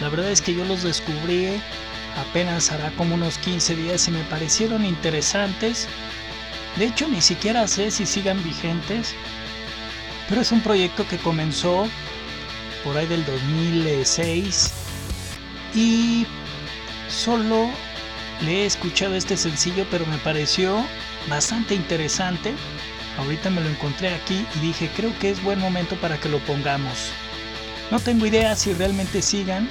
La 0.00 0.08
verdad 0.08 0.30
es 0.30 0.40
que 0.40 0.54
yo 0.54 0.64
los 0.64 0.82
descubrí 0.82 1.60
apenas 2.30 2.72
hará 2.72 2.90
como 2.92 3.16
unos 3.16 3.36
15 3.36 3.76
días 3.76 4.08
y 4.08 4.12
me 4.12 4.24
parecieron 4.24 4.82
interesantes 4.82 5.86
De 6.76 6.86
hecho, 6.86 7.06
ni 7.06 7.20
siquiera 7.20 7.68
sé 7.68 7.90
si 7.90 8.06
sigan 8.06 8.42
vigentes, 8.42 9.14
pero 10.26 10.40
es 10.40 10.52
un 10.52 10.62
proyecto 10.62 11.06
que 11.06 11.18
comenzó 11.18 11.86
por 12.82 12.96
ahí 12.96 13.06
del 13.06 13.22
2006 13.26 14.72
y 15.74 16.26
solo 17.10 17.68
le 18.40 18.62
he 18.62 18.64
escuchado 18.64 19.16
este 19.16 19.36
sencillo, 19.36 19.86
pero 19.90 20.06
me 20.06 20.16
pareció 20.16 20.82
bastante 21.28 21.74
interesante. 21.74 22.54
Ahorita 23.18 23.50
me 23.50 23.60
lo 23.60 23.68
encontré 23.68 24.14
aquí 24.14 24.46
y 24.56 24.58
dije, 24.60 24.90
creo 24.96 25.16
que 25.18 25.30
es 25.30 25.42
buen 25.42 25.58
momento 25.58 25.96
para 25.96 26.18
que 26.18 26.28
lo 26.28 26.38
pongamos. 26.40 27.12
No 27.90 27.98
tengo 27.98 28.26
idea 28.26 28.54
si 28.54 28.72
realmente 28.72 29.20
sigan, 29.20 29.68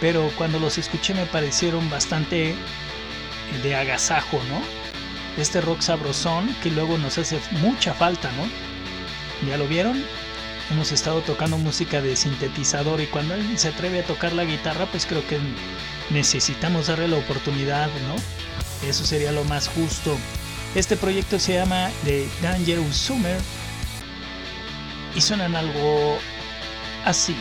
pero 0.00 0.30
cuando 0.36 0.58
los 0.58 0.78
escuché 0.78 1.14
me 1.14 1.26
parecieron 1.26 1.90
bastante 1.90 2.54
de 3.62 3.74
agasajo, 3.74 4.40
¿no? 4.48 4.62
Este 5.40 5.60
rock 5.60 5.80
sabrosón 5.80 6.54
que 6.62 6.70
luego 6.70 6.96
nos 6.98 7.18
hace 7.18 7.38
mucha 7.60 7.92
falta, 7.92 8.30
¿no? 8.32 9.48
¿Ya 9.48 9.56
lo 9.56 9.66
vieron? 9.66 10.04
Hemos 10.70 10.92
estado 10.92 11.22
tocando 11.22 11.56
música 11.58 12.00
de 12.00 12.14
sintetizador 12.14 13.00
y 13.00 13.06
cuando 13.06 13.34
alguien 13.34 13.58
se 13.58 13.68
atreve 13.68 14.00
a 14.00 14.04
tocar 14.04 14.32
la 14.32 14.44
guitarra, 14.44 14.86
pues 14.86 15.06
creo 15.06 15.26
que 15.26 15.38
necesitamos 16.10 16.88
darle 16.88 17.08
la 17.08 17.16
oportunidad, 17.16 17.88
¿no? 18.06 18.86
Eso 18.88 19.04
sería 19.04 19.32
lo 19.32 19.44
más 19.44 19.68
justo. 19.68 20.16
Este 20.78 20.96
proyecto 20.96 21.40
se 21.40 21.54
llama 21.54 21.90
The 22.04 22.28
Dangerous 22.40 22.94
Summer 22.94 23.36
y 25.12 25.20
suenan 25.20 25.56
algo 25.56 26.16
así. 27.04 27.34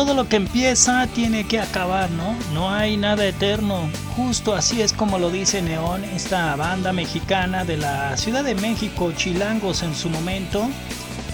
Todo 0.00 0.14
lo 0.14 0.30
que 0.30 0.36
empieza 0.36 1.06
tiene 1.08 1.44
que 1.44 1.60
acabar, 1.60 2.10
¿no? 2.10 2.34
No 2.54 2.70
hay 2.70 2.96
nada 2.96 3.26
eterno. 3.26 3.86
Justo 4.16 4.54
así 4.54 4.80
es 4.80 4.94
como 4.94 5.18
lo 5.18 5.28
dice 5.28 5.60
Neón, 5.60 6.04
esta 6.04 6.56
banda 6.56 6.94
mexicana 6.94 7.66
de 7.66 7.76
la 7.76 8.16
Ciudad 8.16 8.42
de 8.42 8.54
México, 8.54 9.12
Chilangos 9.12 9.82
en 9.82 9.94
su 9.94 10.08
momento, 10.08 10.66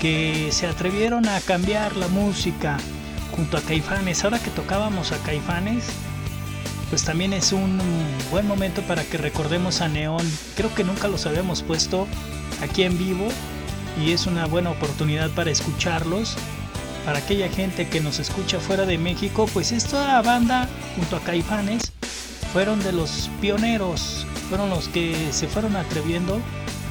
que 0.01 0.49
se 0.51 0.67
atrevieron 0.67 1.29
a 1.29 1.41
cambiar 1.43 1.95
la 1.95 2.09
música 2.09 2.77
junto 3.37 3.57
a 3.57 3.61
Caifanes. 3.61 4.25
Ahora 4.25 4.41
que 4.41 4.51
tocábamos 4.51 5.13
a 5.13 5.19
Caifanes, 5.19 5.85
pues 6.91 7.05
también 7.05 7.35
es 7.35 7.53
un 7.53 7.81
buen 8.33 8.49
momento 8.49 8.83
para 8.83 9.05
que 9.05 9.17
recordemos 9.17 9.81
a 9.81 9.87
Neón. 9.87 10.29
Creo 10.57 10.75
que 10.75 10.83
nunca 10.83 11.07
los 11.07 11.25
habíamos 11.25 11.63
puesto 11.63 12.09
aquí 12.61 12.83
en 12.83 12.99
vivo 12.99 13.29
y 14.05 14.11
es 14.11 14.27
una 14.27 14.47
buena 14.47 14.71
oportunidad 14.71 15.31
para 15.31 15.53
escucharlos. 15.53 16.37
Para 17.07 17.21
aquella 17.21 17.49
gente 17.49 17.89
que 17.89 18.01
nos 18.01 18.19
escucha 18.19 18.59
fuera 18.59 18.85
de 18.85 18.99
México, 18.99 19.49
pues 19.55 19.71
esta 19.71 20.21
banda 20.23 20.69
junto 20.97 21.15
a 21.15 21.21
Caifanes 21.21 21.93
fueron 22.53 22.83
de 22.83 22.91
los 22.91 23.31
pioneros, 23.41 24.27
fueron 24.49 24.71
los 24.71 24.89
que 24.89 25.33
se 25.33 25.47
fueron 25.47 25.77
atreviendo 25.77 26.41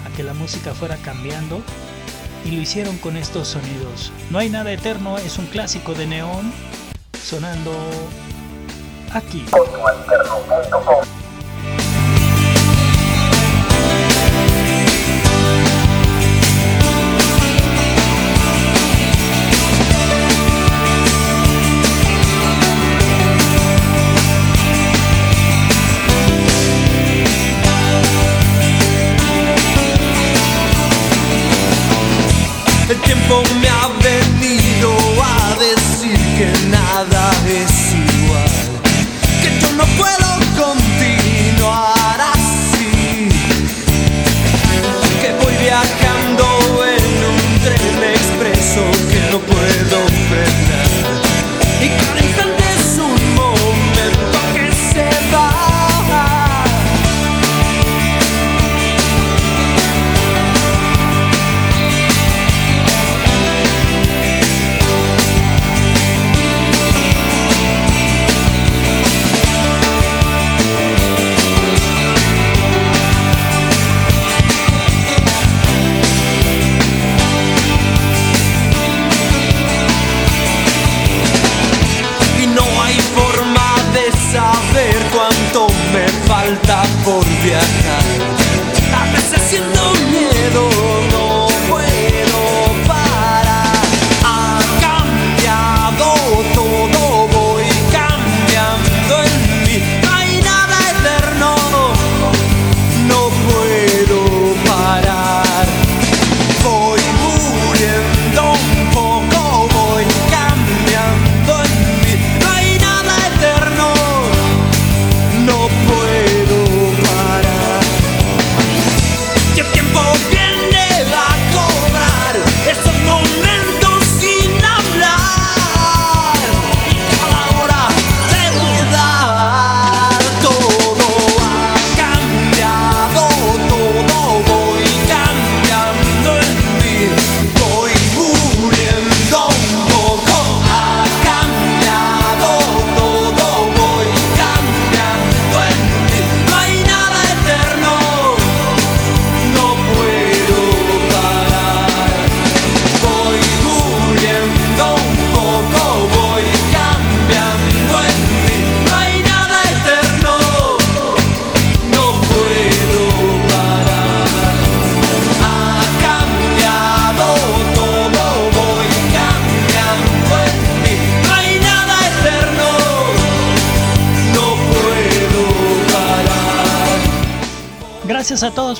a 0.05 0.15
que 0.15 0.23
la 0.23 0.33
música 0.33 0.73
fuera 0.73 0.95
cambiando 0.95 1.61
y 2.45 2.51
lo 2.51 2.61
hicieron 2.61 2.97
con 2.99 3.17
estos 3.17 3.49
sonidos. 3.49 4.13
No 4.29 4.39
hay 4.39 4.49
nada 4.49 4.71
eterno 4.71 5.17
es 5.17 5.37
un 5.37 5.47
clásico 5.47 5.93
de 5.93 6.07
neón 6.07 6.53
sonando 7.21 7.73
aquí. 9.11 9.43
El 33.35 33.74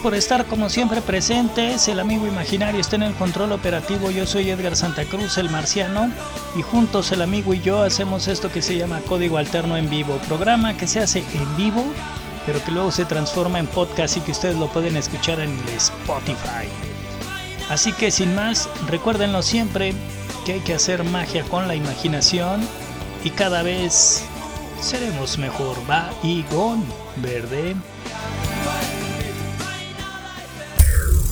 por 0.05 0.13
estar 0.13 0.45
como 0.45 0.69
siempre 0.69 1.01
presentes. 1.01 1.87
El 1.87 1.99
amigo 1.99 2.27
imaginario 2.27 2.79
está 2.79 2.95
en 2.95 3.01
el 3.01 3.15
control 3.15 3.51
operativo. 3.53 4.11
Yo 4.11 4.27
soy 4.27 4.51
Edgar 4.51 4.75
Santa 4.75 5.03
Cruz, 5.05 5.39
el 5.39 5.49
marciano. 5.49 6.11
Y 6.55 6.61
juntos 6.61 7.11
el 7.11 7.23
amigo 7.23 7.55
y 7.55 7.61
yo 7.61 7.81
hacemos 7.81 8.27
esto 8.27 8.51
que 8.51 8.61
se 8.61 8.77
llama 8.77 9.01
Código 9.07 9.39
Alterno 9.39 9.77
en 9.77 9.89
Vivo. 9.89 10.19
Programa 10.27 10.77
que 10.77 10.85
se 10.85 10.99
hace 10.99 11.23
en 11.33 11.57
vivo, 11.57 11.83
pero 12.45 12.63
que 12.63 12.69
luego 12.69 12.91
se 12.91 13.05
transforma 13.05 13.57
en 13.57 13.65
podcast 13.65 14.17
y 14.17 14.19
que 14.19 14.33
ustedes 14.33 14.55
lo 14.57 14.67
pueden 14.67 14.95
escuchar 14.95 15.39
en 15.39 15.49
el 15.49 15.69
Spotify. 15.69 16.69
Así 17.71 17.91
que 17.91 18.11
sin 18.11 18.35
más, 18.35 18.69
recuérdenlo 18.85 19.41
siempre 19.41 19.95
que 20.45 20.53
hay 20.53 20.59
que 20.59 20.75
hacer 20.75 21.03
magia 21.03 21.43
con 21.45 21.67
la 21.67 21.73
imaginación 21.73 22.61
y 23.23 23.31
cada 23.31 23.63
vez 23.63 24.23
seremos 24.81 25.39
mejor. 25.39 25.75
Va 25.89 26.11
y 26.21 26.43
gon, 26.51 26.85
verde. 27.15 27.75